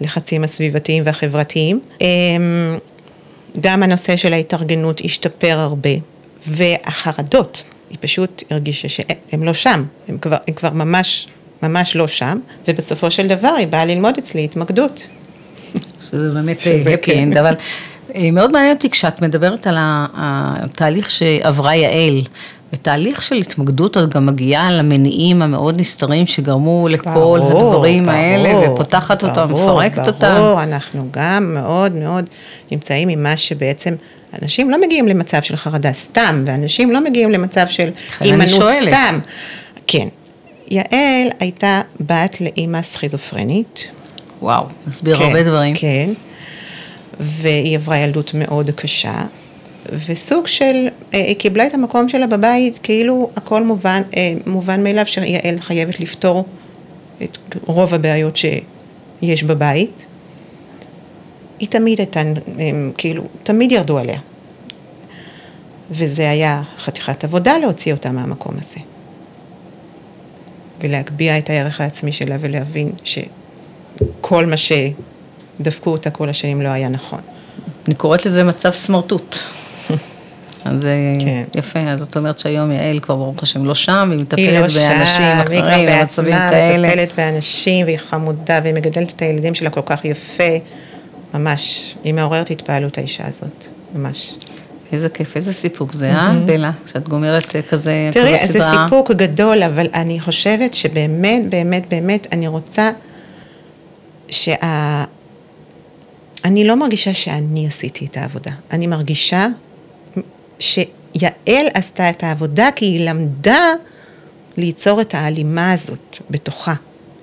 הלחצים 0.00 0.44
הסביבתיים 0.44 1.02
והחברתיים. 1.06 1.80
אה, 2.02 2.06
גם 3.60 3.82
הנושא 3.82 4.16
של 4.16 4.32
ההתארגנות 4.32 5.00
השתפר 5.04 5.58
הרבה, 5.58 5.90
והחרדות, 6.46 7.62
היא 7.90 7.98
פשוט 8.00 8.42
הרגישה 8.50 8.88
שהם 8.88 9.42
לא 9.42 9.54
שם, 9.54 9.84
הם 10.08 10.18
כבר, 10.18 10.36
הם 10.48 10.54
כבר 10.54 10.70
ממש, 10.70 11.26
ממש 11.62 11.96
לא 11.96 12.06
שם, 12.06 12.38
ובסופו 12.68 13.10
של 13.10 13.28
דבר 13.28 13.54
היא 13.58 13.66
באה 13.66 13.84
ללמוד 13.84 14.18
אצלי 14.18 14.44
התמקדות. 14.44 15.06
שזה 16.00 16.30
באמת 16.30 16.58
הפי 16.94 17.22
אנד, 17.22 17.36
אבל 17.36 17.54
אה, 18.14 18.30
מאוד 18.30 18.52
מעניין 18.52 18.76
אותי 18.76 18.90
כשאת 18.90 19.22
מדברת 19.22 19.66
על 19.66 19.76
התהליך 19.78 21.10
שעברה 21.10 21.76
יעל. 21.76 22.22
בתהליך 22.72 23.22
של 23.22 23.36
התמקדות 23.36 23.96
את 23.96 24.08
גם 24.08 24.26
מגיעה 24.26 24.72
למניעים 24.72 25.42
המאוד 25.42 25.80
נסתרים 25.80 26.26
שגרמו 26.26 26.88
לכל 26.88 27.10
ברור, 27.10 27.36
הדברים 27.36 28.04
ברור, 28.04 28.14
האלה 28.14 28.70
ופותחת 28.72 29.24
ברור, 29.24 29.30
אותם, 29.30 29.54
מפרקת 29.54 29.94
ברור, 29.94 30.08
אותם. 30.08 30.34
ברור, 30.38 30.62
אנחנו 30.62 31.08
גם 31.10 31.54
מאוד 31.54 31.92
מאוד 31.92 32.30
נמצאים 32.72 33.08
עם 33.08 33.22
מה 33.22 33.36
שבעצם, 33.36 33.94
אנשים 34.42 34.70
לא 34.70 34.80
מגיעים 34.80 35.08
למצב 35.08 35.42
של 35.42 35.56
חרדה 35.56 35.92
סתם, 35.92 36.42
ואנשים 36.46 36.90
לא 36.90 37.04
מגיעים 37.04 37.30
למצב 37.30 37.66
של 37.68 37.90
הימנעות 38.20 38.70
סתם. 38.88 39.18
כן. 39.86 40.08
יעל 40.70 41.28
הייתה 41.40 41.80
בת 42.00 42.40
לאימא 42.40 42.82
סכיזופרנית. 42.82 43.84
וואו, 44.42 44.64
מסביר 44.86 45.16
כן, 45.16 45.24
הרבה 45.24 45.42
דברים. 45.42 45.74
כן. 45.74 46.10
והיא 47.20 47.76
עברה 47.76 47.96
ילדות 47.98 48.34
מאוד 48.34 48.70
קשה, 48.70 49.22
וסוג 50.06 50.46
של, 50.46 50.88
אה, 51.14 51.18
היא 51.18 51.36
קיבלה 51.36 51.66
את 51.66 51.74
המקום 51.74 52.08
שלה 52.08 52.26
בבית, 52.26 52.78
כאילו 52.82 53.30
הכל 53.36 53.64
מובן, 53.64 54.02
אה, 54.16 54.32
מובן 54.46 54.84
מאליו 54.84 55.06
שיעל 55.06 55.60
חייבת 55.60 56.00
לפתור 56.00 56.44
את 57.22 57.38
רוב 57.66 57.94
הבעיות 57.94 58.36
שיש 58.36 59.42
בבית. 59.42 60.06
היא 61.58 61.68
תמיד 61.68 61.98
הייתה, 61.98 62.22
כאילו, 62.96 63.22
תמיד 63.42 63.72
ירדו 63.72 63.98
עליה. 63.98 64.18
וזה 65.90 66.30
היה 66.30 66.62
חתיכת 66.78 67.24
עבודה 67.24 67.58
להוציא 67.58 67.92
אותה 67.92 68.12
מהמקום 68.12 68.54
הזה. 68.60 68.80
ולהגביה 70.80 71.38
את 71.38 71.50
הערך 71.50 71.80
העצמי 71.80 72.12
שלה 72.12 72.36
ולהבין 72.40 72.92
שכל 73.04 74.46
מה 74.46 74.56
שדפקו 74.56 75.90
אותה 75.90 76.10
כל 76.10 76.28
השנים 76.28 76.62
לא 76.62 76.68
היה 76.68 76.88
נכון. 76.88 77.20
אני 77.86 77.94
קוראת 77.94 78.26
לזה 78.26 78.44
מצב 78.44 78.70
סמרטוט. 78.70 79.36
אז 80.68 80.86
כן. 81.18 81.44
יפה, 81.54 81.80
אז 81.80 82.00
זאת 82.00 82.16
אומרת 82.16 82.38
שהיום 82.38 82.72
יעל 82.72 83.00
כבר 83.00 83.14
ברוך 83.14 83.42
השם 83.42 83.64
לא 83.64 83.74
שם, 83.74 84.08
היא 84.10 84.20
מטפלת 84.20 84.38
היא 84.38 84.50
לא 84.50 84.60
באנשים 84.60 84.80
שם, 85.16 85.40
אחרים, 85.42 85.64
במצבים 85.88 86.32
כאלה. 86.32 86.88
היא 86.88 87.02
מטפלת 87.04 87.12
באנשים 87.16 87.86
והיא 87.86 87.98
חמודה 87.98 88.60
והיא 88.62 88.74
מגדלת 88.74 89.12
את 89.12 89.22
הילדים 89.22 89.54
שלה 89.54 89.70
כל 89.70 89.80
כך 89.86 90.04
יפה, 90.04 90.42
ממש, 91.34 91.94
היא 92.04 92.14
מעוררת 92.14 92.50
התפעלות 92.50 92.98
האישה 92.98 93.26
הזאת, 93.26 93.64
ממש. 93.94 94.34
איזה 94.92 95.08
כיף, 95.08 95.36
איזה 95.36 95.52
סיפוק 95.52 95.92
זה, 95.92 96.10
אה, 96.10 96.40
בלה? 96.46 96.70
כשאת 96.86 97.08
גומרת 97.08 97.56
אה, 97.56 97.62
כזה, 97.62 98.10
תראי, 98.12 98.38
כזה 98.38 98.52
סדרה. 98.52 98.66
תראי, 98.66 98.72
זה 98.72 98.84
סיפוק 98.86 99.10
גדול, 99.10 99.62
אבל 99.62 99.86
אני 99.94 100.20
חושבת 100.20 100.74
שבאמת, 100.74 101.50
באמת, 101.50 101.84
באמת, 101.88 102.26
אני 102.32 102.48
רוצה 102.48 102.90
שה... 104.30 105.04
אני 106.44 106.64
לא 106.64 106.76
מרגישה 106.76 107.14
שאני 107.14 107.66
עשיתי 107.66 108.06
את 108.06 108.16
העבודה, 108.16 108.50
אני 108.72 108.86
מרגישה 108.86 109.46
שיעל 110.58 111.66
עשתה 111.74 112.10
את 112.10 112.24
העבודה 112.24 112.68
כי 112.76 112.84
היא 112.84 113.08
למדה 113.10 113.72
ליצור 114.56 115.00
את 115.00 115.14
ההלימה 115.14 115.72
הזאת 115.72 116.16
בתוכה. 116.30 116.74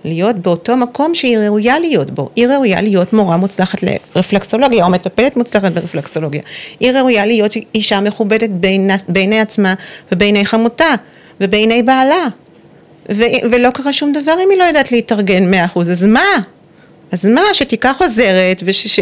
להיות 0.05 0.35
באותו 0.35 0.77
מקום 0.77 1.15
שהיא 1.15 1.37
ראויה 1.37 1.79
להיות 1.79 2.11
בו. 2.11 2.29
היא 2.35 2.47
ראויה 2.47 2.81
להיות 2.81 3.13
מורה 3.13 3.37
מוצלחת 3.37 3.83
לרפלקסולוגיה, 4.15 4.85
או 4.85 4.89
מטפלת 4.89 5.37
מוצלחת 5.37 5.71
ברפלקסולוגיה. 5.71 6.41
היא 6.79 6.91
ראויה 6.91 7.25
להיות 7.25 7.53
אישה 7.75 8.01
מכובדת 8.01 8.49
בעיני, 8.49 8.93
בעיני 9.09 9.39
עצמה 9.39 9.73
ובעיני 10.11 10.45
חמותה 10.45 10.95
ובעיני 11.41 11.83
בעלה. 11.83 12.27
ו, 13.11 13.23
ולא 13.51 13.69
קרה 13.69 13.93
שום 13.93 14.13
דבר 14.13 14.33
אם 14.43 14.49
היא 14.49 14.59
לא 14.59 14.63
יודעת 14.63 14.91
להתארגן 14.91 15.51
מאה 15.51 15.65
אחוז, 15.65 15.91
אז 15.91 16.05
מה? 16.05 16.25
אז 17.11 17.25
מה, 17.25 17.41
שתיקח 17.53 17.95
עוזרת 17.99 18.63
וש... 18.65 18.99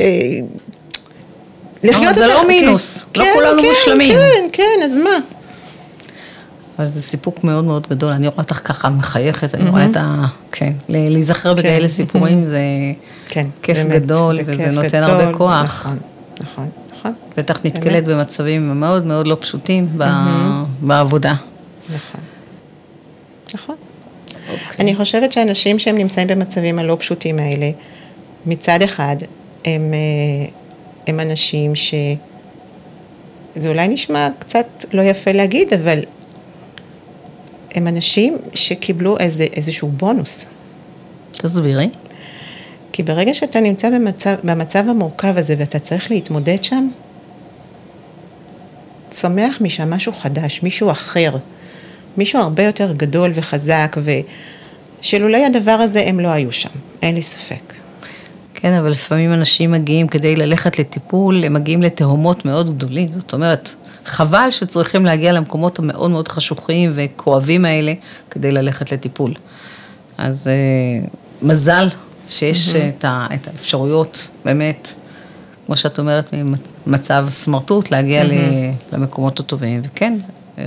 לחיות 1.84 2.16
זה 2.16 2.28
לא 2.28 2.48
מינוס, 2.48 3.06
לא 3.18 3.26
כולנו 3.34 3.62
כן, 3.62 3.68
מושלמים. 3.70 4.14
כן, 4.14 4.48
כן, 4.52 4.86
אז 4.86 4.98
מה? 4.98 5.10
אבל 6.80 6.88
זה 6.88 7.02
סיפוק 7.02 7.44
מאוד 7.44 7.64
מאוד 7.66 7.88
גדול, 7.90 8.12
אני 8.12 8.28
רואה 8.28 8.38
אותך 8.38 8.62
ככה 8.64 8.90
מחייכת, 8.90 9.56
אני 9.56 9.70
רואה 9.70 9.86
את 9.86 9.98
ה... 9.98 10.26
כן, 10.52 10.74
להיזכר 10.90 11.54
בכאלה 11.54 11.90
סיפורים 11.90 12.46
זה 12.46 12.60
כיף 13.62 13.78
גדול, 13.90 14.36
וזה 14.46 14.72
נותן 14.72 15.04
הרבה 15.04 15.34
כוח. 15.34 15.64
נכון, 15.64 15.98
נכון, 16.42 16.70
נכון. 16.98 17.14
בטח 17.38 17.60
נתקלת 17.64 18.06
במצבים 18.06 18.80
מאוד 18.80 19.06
מאוד 19.06 19.28
לא 19.28 19.38
פשוטים 19.40 19.88
בעבודה. 20.82 21.34
נכון, 21.90 22.22
נכון. 23.54 23.76
אוקיי. 24.52 24.76
אני 24.80 24.96
חושבת 24.96 25.32
שאנשים 25.32 25.80
שהם 25.80 25.98
נמצאים 25.98 26.28
במצבים 26.28 26.80
הלא 26.80 26.98
פשוטים 27.00 27.40
האלה, 27.40 27.72
מצד 28.46 28.82
אחד, 28.82 29.16
הם... 29.66 29.94
הם 31.08 31.20
אנשים 31.20 31.76
ש... 31.76 31.94
זה 33.56 33.70
אולי 33.70 33.88
נשמע 33.88 34.30
קצת 34.40 34.86
לא 34.94 35.02
יפה 35.02 35.32
להגיד, 35.32 35.74
אבל 35.74 36.00
הם 37.76 37.88
אנשים 37.88 38.38
שקיבלו 38.54 39.18
איזה, 39.18 39.44
איזשהו 39.54 39.88
בונוס. 39.88 40.46
תסבירי. 41.32 41.90
כי 42.92 43.04
ברגע 43.04 43.34
שאתה 43.34 43.60
נמצא 43.60 43.90
במצב, 43.90 44.36
במצב 44.44 44.90
המורכב 44.90 45.38
הזה 45.38 45.56
ואתה 45.58 45.80
צריך 45.80 46.12
להתמודד 46.12 46.64
שם, 46.64 46.90
צומח 49.10 49.58
משם 49.62 49.90
משהו 49.94 50.14
חדש, 50.14 50.64
מישהו 50.64 50.92
אחר, 50.92 51.38
מישהו 52.18 52.40
הרבה 52.40 52.64
יותר 52.64 52.94
גדול 52.94 53.32
וחזק, 53.34 53.98
ושלולי 55.02 55.46
הדבר 55.46 55.72
הזה 55.72 56.04
הם 56.06 56.20
לא 56.20 56.28
היו 56.28 56.52
שם, 56.52 56.70
אין 57.02 57.16
לי 57.16 57.22
ספק. 57.22 57.83
כן, 58.64 58.74
אבל 58.74 58.92
לפעמים 58.92 59.34
אנשים 59.34 59.72
מגיעים 59.72 60.08
כדי 60.08 60.36
ללכת 60.36 60.80
לטיפול, 60.80 61.44
הם 61.44 61.54
מגיעים 61.54 61.82
לתהומות 61.82 62.46
מאוד 62.46 62.78
גדולים, 62.78 63.10
זאת 63.18 63.34
אומרת, 63.34 63.70
חבל 64.06 64.48
שצריכים 64.52 65.06
להגיע 65.06 65.32
למקומות 65.32 65.80
המאוד 65.80 66.12
מאוד 66.12 66.28
חשוכים 66.28 66.92
וכואבים 66.96 67.66
האלה 67.66 67.94
כדי 68.30 68.52
ללכת 68.52 68.92
לטיפול. 68.92 69.34
אז 70.18 70.48
אה, 70.48 71.08
מזל 71.42 71.90
שיש 72.30 72.70
mm-hmm. 72.70 72.78
את, 72.98 73.06
ה, 73.06 73.28
את 73.34 73.48
האפשרויות, 73.48 74.28
באמת, 74.46 74.88
כמו 75.66 75.78
שאת 75.78 76.00
אומרת, 76.00 76.34
ממצב 76.88 77.26
סמרטוט, 77.30 77.92
להגיע 77.92 78.24
mm-hmm. 78.24 78.96
למקומות 78.96 79.40
הטובים, 79.40 79.82
וכן, 79.84 80.14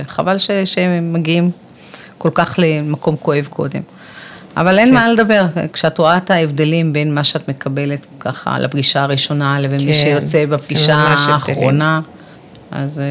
חבל 0.07 0.37
ש, 0.37 0.51
שהם 0.65 1.13
מגיעים 1.13 1.51
כל 2.17 2.29
כך 2.33 2.55
למקום 2.57 3.15
כואב 3.15 3.47
קודם. 3.49 3.81
אבל 4.59 4.79
אין 4.79 4.87
כן. 4.87 4.93
מה 4.93 5.07
לדבר, 5.07 5.45
כשאת 5.73 5.97
רואה 5.97 6.17
את 6.17 6.31
ההבדלים 6.31 6.93
בין 6.93 7.13
מה 7.13 7.23
שאת 7.23 7.49
מקבלת 7.49 8.07
ככה 8.19 8.59
לפגישה 8.59 9.03
הראשונה 9.03 9.59
לבין 9.59 9.79
כן, 9.79 9.85
מי 9.85 9.93
שיוצא 9.93 10.45
בפגישה 10.45 10.95
האחרונה, 10.95 12.01
אז... 12.71 12.99
אה, 12.99 13.05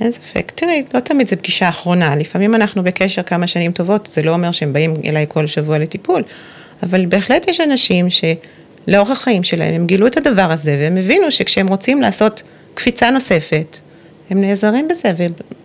אין 0.00 0.12
ספק. 0.12 0.52
תראי, 0.54 0.84
לא 0.94 1.00
תמיד 1.00 1.28
זה 1.28 1.36
פגישה 1.36 1.68
אחרונה, 1.68 2.16
לפעמים 2.16 2.54
אנחנו 2.54 2.82
בקשר 2.82 3.22
כמה 3.22 3.46
שנים 3.46 3.72
טובות, 3.72 4.08
זה 4.12 4.22
לא 4.22 4.32
אומר 4.32 4.52
שהם 4.52 4.72
באים 4.72 4.94
אליי 5.04 5.26
כל 5.28 5.46
שבוע 5.46 5.78
לטיפול, 5.78 6.22
אבל 6.82 7.06
בהחלט 7.06 7.48
יש 7.48 7.60
אנשים 7.60 8.06
שלאורך 8.10 9.10
החיים 9.10 9.42
שלהם 9.42 9.74
הם 9.74 9.86
גילו 9.86 10.06
את 10.06 10.16
הדבר 10.16 10.52
הזה, 10.52 10.76
והם 10.80 10.96
הבינו 10.96 11.30
שכשהם 11.30 11.68
רוצים 11.68 12.02
לעשות 12.02 12.42
קפיצה 12.74 13.10
נוספת, 13.10 13.78
הם 14.32 14.40
נעזרים 14.40 14.88
בזה 14.88 15.12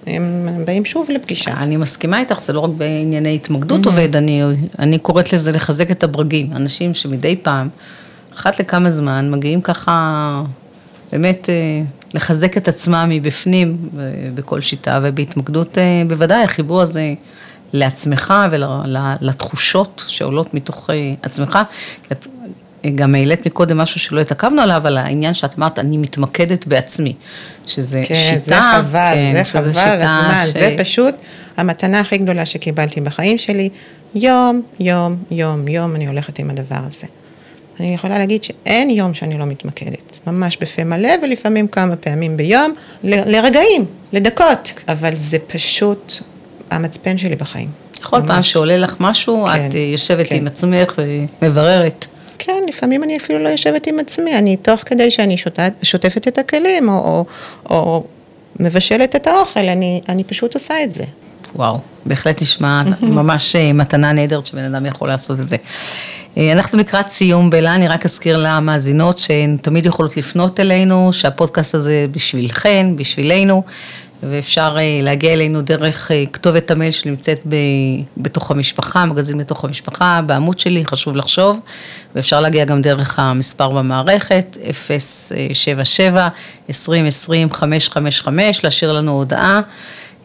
והם 0.05 0.47
באים 0.65 0.85
שוב 0.85 1.07
לפגישה. 1.09 1.51
אני 1.51 1.77
מסכימה 1.77 2.19
איתך, 2.19 2.39
זה 2.39 2.53
לא 2.53 2.59
רק 2.59 2.69
בענייני 2.77 3.35
התמקדות 3.35 3.85
mm-hmm. 3.85 3.89
עובד, 3.89 4.15
אני, 4.15 4.43
אני 4.79 4.99
קוראת 4.99 5.33
לזה 5.33 5.51
לחזק 5.51 5.91
את 5.91 6.03
הברגים. 6.03 6.51
אנשים 6.55 6.93
שמדי 6.93 7.35
פעם, 7.35 7.69
אחת 8.35 8.59
לכמה 8.59 8.91
זמן, 8.91 9.31
מגיעים 9.31 9.61
ככה, 9.61 10.43
באמת, 11.11 11.49
אה, 11.49 11.81
לחזק 12.13 12.57
את 12.57 12.67
עצמם 12.67 13.07
מבפנים 13.11 13.77
בכל 14.35 14.61
שיטה, 14.61 14.99
ובהתמקדות 15.03 15.77
אה, 15.77 16.03
בוודאי, 16.07 16.43
החיבור 16.43 16.81
הזה 16.81 17.13
לעצמך 17.73 18.33
ולתחושות 18.51 20.05
שעולות 20.07 20.53
מתוך 20.53 20.89
אה, 20.89 21.13
עצמך. 21.21 21.59
כי 22.03 22.13
את 22.13 22.27
גם 22.95 23.15
העלית 23.15 23.45
מקודם 23.45 23.77
משהו 23.77 23.99
שלא 23.99 24.21
התעכבנו 24.21 24.61
עליו, 24.61 24.87
על 24.87 24.97
העניין 24.97 25.33
שאת 25.33 25.57
אמרת, 25.57 25.79
אני 25.79 25.97
מתמקדת 25.97 26.67
בעצמי, 26.67 27.13
שזה 27.65 28.01
כן, 28.05 28.15
שיטה. 28.15 28.39
זה 28.39 28.55
חבל, 28.73 29.13
כן, 29.13 29.33
זה 29.35 29.43
חבל 29.43 29.69
הזמן, 29.69 30.43
ש... 30.45 30.53
זה 30.53 30.75
פשוט 30.77 31.15
המתנה 31.57 31.99
הכי 31.99 32.17
גדולה 32.17 32.45
שקיבלתי 32.45 33.01
בחיים 33.01 33.37
שלי. 33.37 33.69
יום, 34.15 34.61
יום, 34.79 35.17
יום, 35.31 35.67
יום 35.67 35.95
אני 35.95 36.07
הולכת 36.07 36.39
עם 36.39 36.49
הדבר 36.49 36.79
הזה. 36.87 37.07
אני 37.79 37.93
יכולה 37.93 38.17
להגיד 38.17 38.43
שאין 38.43 38.89
יום 38.89 39.13
שאני 39.13 39.37
לא 39.37 39.45
מתמקדת, 39.45 40.19
ממש 40.27 40.57
בפה 40.61 40.83
מלא 40.83 41.09
ולפעמים 41.23 41.67
כמה 41.67 41.95
פעמים 41.95 42.37
ביום, 42.37 42.73
ל- 43.03 43.35
לרגעים, 43.35 43.85
לדקות, 44.13 44.73
אבל 44.87 45.15
זה 45.15 45.37
פשוט 45.47 46.13
המצפן 46.71 47.17
שלי 47.17 47.35
בחיים. 47.35 47.69
כל 48.01 48.19
ממש. 48.19 48.27
פעם 48.27 48.41
שעולה 48.41 48.77
לך 48.77 48.95
משהו, 48.99 49.47
כן, 49.53 49.69
את 49.69 49.73
יושבת 49.73 50.27
כן. 50.27 50.35
עם 50.35 50.47
עצמך 50.47 50.93
ומבררת. 51.41 52.05
כן, 52.39 52.63
לפעמים 52.67 53.03
אני 53.03 53.17
אפילו 53.17 53.39
לא 53.39 53.49
יושבת 53.49 53.87
עם 53.87 53.99
עצמי, 53.99 54.37
אני 54.37 54.57
תוך 54.57 54.81
כדי 54.85 55.11
שאני 55.11 55.37
שוטט, 55.37 55.73
שוטפת 55.83 56.27
את 56.27 56.37
הכלים, 56.37 56.89
או, 56.89 56.95
או, 56.95 57.25
או 57.69 58.03
מבשלת 58.59 59.15
את 59.15 59.27
האוכל, 59.27 59.59
אני, 59.69 60.01
אני 60.09 60.23
פשוט 60.23 60.53
עושה 60.53 60.83
את 60.83 60.91
זה. 60.91 61.03
וואו, 61.55 61.79
בהחלט 62.05 62.41
נשמע 62.41 62.83
ממש 63.01 63.55
אה, 63.55 63.73
מתנה 63.73 64.11
נהדרת 64.11 64.45
שבן 64.45 64.63
אדם 64.63 64.85
יכול 64.85 65.07
לעשות 65.07 65.39
את 65.39 65.47
זה. 65.47 65.57
אה, 66.37 66.51
אנחנו 66.51 66.77
לקראת 66.77 67.07
סיום 67.07 67.49
בלה, 67.49 67.75
אני 67.75 67.87
רק 67.87 68.05
אזכיר 68.05 68.37
למאזינות 68.37 69.17
שהן 69.17 69.57
תמיד 69.61 69.85
יכולות 69.85 70.17
לפנות 70.17 70.59
אלינו, 70.59 71.13
שהפודקאסט 71.13 71.75
הזה 71.75 72.05
בשבילכן, 72.11 72.87
בשבילנו, 72.95 73.63
ואפשר 74.23 74.75
אה, 74.79 74.99
להגיע 75.03 75.33
אלינו 75.33 75.61
דרך 75.61 76.11
כתובת 76.33 76.71
המייל 76.71 76.91
שנמצאת 76.91 77.39
ב, 77.49 77.55
בתוך 78.17 78.51
המשפחה, 78.51 79.05
מגזין 79.05 79.37
בתוך 79.37 79.65
המשפחה, 79.65 80.21
בעמוד 80.25 80.59
שלי, 80.59 80.85
חשוב 80.85 81.15
לחשוב, 81.15 81.59
ואפשר 82.15 82.39
להגיע 82.39 82.65
גם 82.65 82.81
דרך 82.81 83.19
המספר 83.19 83.69
במערכת, 83.69 84.57
077-2020-555, 86.69 88.27
להשאיר 88.63 88.93
לנו 88.93 89.11
הודעה. 89.11 89.61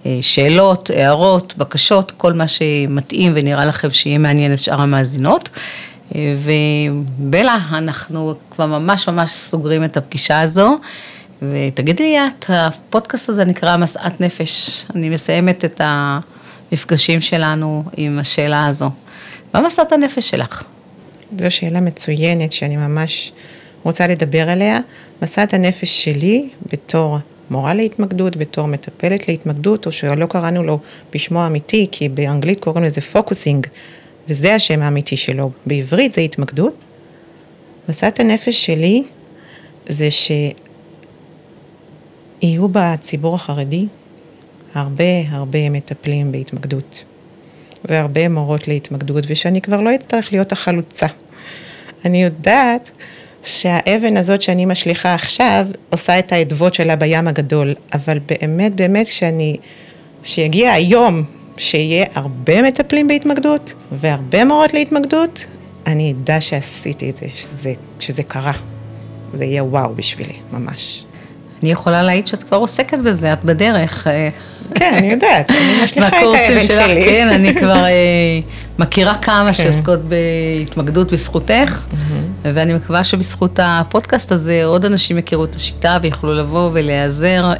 אה, 0.07 0.19
שאלות, 0.23 0.91
הערות, 0.91 1.55
בקשות, 1.57 2.13
כל 2.17 2.33
מה 2.33 2.49
שמתאים 2.49 3.33
ונראה 3.35 3.65
לכם 3.65 3.91
שיהיה 3.91 4.19
מעניין 4.19 4.53
את 4.53 4.59
שאר 4.59 4.81
המאזינות. 4.81 5.49
אה, 6.15 6.35
ובלה, 7.19 7.59
אנחנו 7.73 8.35
כבר 8.51 8.67
ממש 8.67 9.09
ממש 9.09 9.31
סוגרים 9.31 9.85
את 9.85 9.97
הפגישה 9.97 10.41
הזו. 10.41 10.79
ותגידי 11.51 12.03
לי 12.03 12.19
את, 12.19 12.45
הפודקאסט 12.49 13.29
הזה 13.29 13.45
נקרא 13.45 13.77
משאת 13.77 14.21
נפש. 14.21 14.85
אני 14.95 15.09
מסיימת 15.09 15.65
את 15.65 15.81
המפגשים 15.85 17.21
שלנו 17.21 17.85
עם 17.97 18.19
השאלה 18.19 18.67
הזו. 18.67 18.91
מה 19.55 19.61
משאת 19.61 19.93
הנפש 19.93 20.31
שלך? 20.31 20.63
זו 21.39 21.51
שאלה 21.51 21.81
מצוינת 21.81 22.53
שאני 22.53 22.77
ממש 22.77 23.33
רוצה 23.83 24.07
לדבר 24.07 24.51
עליה. 24.51 24.81
משאת 25.23 25.55
הנפש 25.55 26.05
שלי 26.05 26.49
בתור 26.73 27.19
מורה 27.51 27.75
להתמקדות, 27.75 28.37
בתור 28.37 28.67
מטפלת 28.67 29.29
להתמקדות, 29.29 29.87
או 29.87 29.93
שלא 29.93 30.27
קראנו 30.27 30.63
לו 30.63 30.79
בשמו 31.13 31.43
האמיתי, 31.43 31.89
כי 31.93 32.09
באנגלית 32.09 32.61
קוראים 32.61 32.85
לזה 32.85 33.01
פוקוסינג, 33.01 33.67
וזה 34.29 34.55
השם 34.55 34.83
האמיתי 34.83 35.17
שלו. 35.17 35.51
בעברית 35.67 36.13
זה 36.13 36.21
התמקדות. 36.21 36.75
משאת 37.89 38.21
הנפש 38.21 38.67
שלי 38.67 39.03
זה 39.89 40.09
שיהיו 42.43 42.69
בציבור 42.73 43.35
החרדי 43.35 43.87
הרבה 44.75 45.05
הרבה 45.31 45.71
מטפלים 45.71 46.33
בהתמקדות, 46.33 47.05
והרבה 47.85 48.29
מורות 48.29 48.69
להתמקדות, 48.69 49.25
ושאני 49.29 49.61
כבר 49.61 49.81
לא 49.81 49.95
אצטרך 49.95 50.33
להיות 50.33 50.53
החלוצה. 50.53 51.07
אני 52.05 52.23
יודעת 52.23 52.91
שהאבן 53.45 54.17
הזאת 54.17 54.43
שאני 54.43 54.67
משליכה 54.67 55.15
עכשיו, 55.15 55.67
עושה 55.91 56.19
את 56.19 56.33
האדוות 56.33 56.75
שלה 56.75 56.97
בים 56.97 57.29
הגדול, 57.29 57.75
אבל 57.95 58.19
באמת, 58.19 58.75
באמת, 58.75 59.07
כשאני, 59.07 59.57
שיגיע 60.23 60.73
היום 60.73 61.25
שיהיה 61.57 62.07
הרבה 62.15 62.63
מטפלים 62.63 63.09
בהתמקדות, 63.09 63.75
והרבה 63.93 64.45
מורות 64.45 64.75
להתמקדות, 64.75 65.47
אני 65.87 66.13
אדע 66.13 66.41
שעשיתי 66.41 67.11
את 67.11 67.17
זה, 67.17 67.27
שזה, 67.35 67.73
שזה 68.01 68.23
קרה. 68.23 68.53
זה 69.33 69.45
יהיה 69.45 69.65
וואו 69.65 69.95
בשבילי, 69.95 70.37
ממש. 70.53 71.05
אני 71.63 71.71
יכולה 71.71 72.03
להעיד 72.03 72.27
שאת 72.27 72.43
כבר 72.43 72.57
עוסקת 72.57 72.99
בזה, 72.99 73.33
את 73.33 73.45
בדרך. 73.45 74.07
אה, 74.07 74.29
כן, 74.75 74.95
אני 74.97 75.11
יודעת, 75.11 75.51
אני 75.51 75.85
משליכה 75.85 76.21
את 76.21 76.27
האבן 76.27 76.63
שלך, 76.63 76.77
שלי. 76.77 77.05
כן, 77.05 77.29
אני 77.29 77.55
כבר 77.61 77.85
אה, 77.85 78.39
מכירה 78.79 79.15
כמה 79.15 79.47
כן. 79.47 79.53
שעוסקות 79.53 80.01
בהתמקדות 80.05 81.13
בזכותך, 81.13 81.85
ואני 82.43 82.75
מקווה 82.75 83.05
שבזכות 83.05 83.59
הפודקאסט 83.63 84.33
הזה 84.33 84.65
עוד 84.65 84.85
אנשים 84.85 85.19
יכירו 85.19 85.45
את 85.45 85.55
השיטה 85.55 85.99
ויוכלו 86.03 86.35
לבוא 86.35 86.71
ולהיעזר 86.73 87.45
אה, 87.51 87.57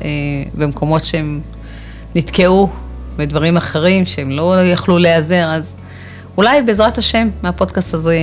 במקומות 0.55 1.05
שהם 1.05 1.41
נתקעו 2.15 2.69
בדברים 3.17 3.57
אחרים, 3.57 4.07
שהם 4.07 4.31
לא 4.31 4.65
יכלו 4.65 4.99
להיעזר, 4.99 5.49
אז 5.49 5.75
אולי 6.37 6.63
בעזרת 6.63 6.99
השם 6.99 7.29
מהפודקאסט 7.43 7.95
הזה 7.95 8.19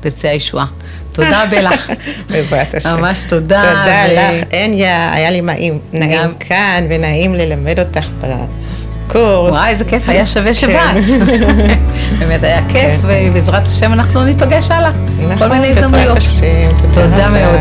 תצא 0.00 0.28
הישועה. 0.28 0.66
תודה 1.14 1.42
בלח. 1.50 1.90
בעזרת 2.30 2.74
השם. 2.74 2.98
ממש 2.98 3.24
תודה. 3.28 3.60
תודה 3.60 4.04
ו... 4.08 4.14
לך, 4.14 4.44
אניה, 4.52 5.12
היה 5.12 5.30
לי 5.30 5.40
נעים, 5.40 5.78
נעים 5.92 6.22
גם... 6.22 6.32
כאן 6.40 6.84
ונעים 6.90 7.34
ללמד 7.34 7.78
אותך 7.80 8.08
בקורס. 8.20 9.52
וואי, 9.52 9.70
איזה 9.70 9.84
כיף, 9.84 10.08
היה 10.08 10.26
שווה 10.26 10.54
שבאת. 10.54 11.04
כן. 11.26 11.74
באמת 12.20 12.42
היה 12.42 12.62
כיף, 12.68 13.00
כן. 13.02 13.28
ובעזרת 13.30 13.68
השם 13.68 13.92
אנחנו 13.92 14.24
ניפגש 14.24 14.70
הלאה. 14.70 14.90
נכון, 15.18 15.38
כל 15.38 15.48
מיני 15.48 15.66
הזדמנויות. 15.66 16.14
בעזרת 16.14 16.16
השם, 16.16 16.78
תודה, 16.78 17.10
תודה 17.10 17.28
מאוד. 17.28 17.60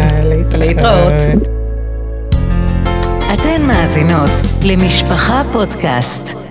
להתראות. 0.54 1.13
אתן 3.34 3.62
מאזינות 3.62 4.32
למשפחה 4.63 5.42
פודקאסט. 5.52 6.42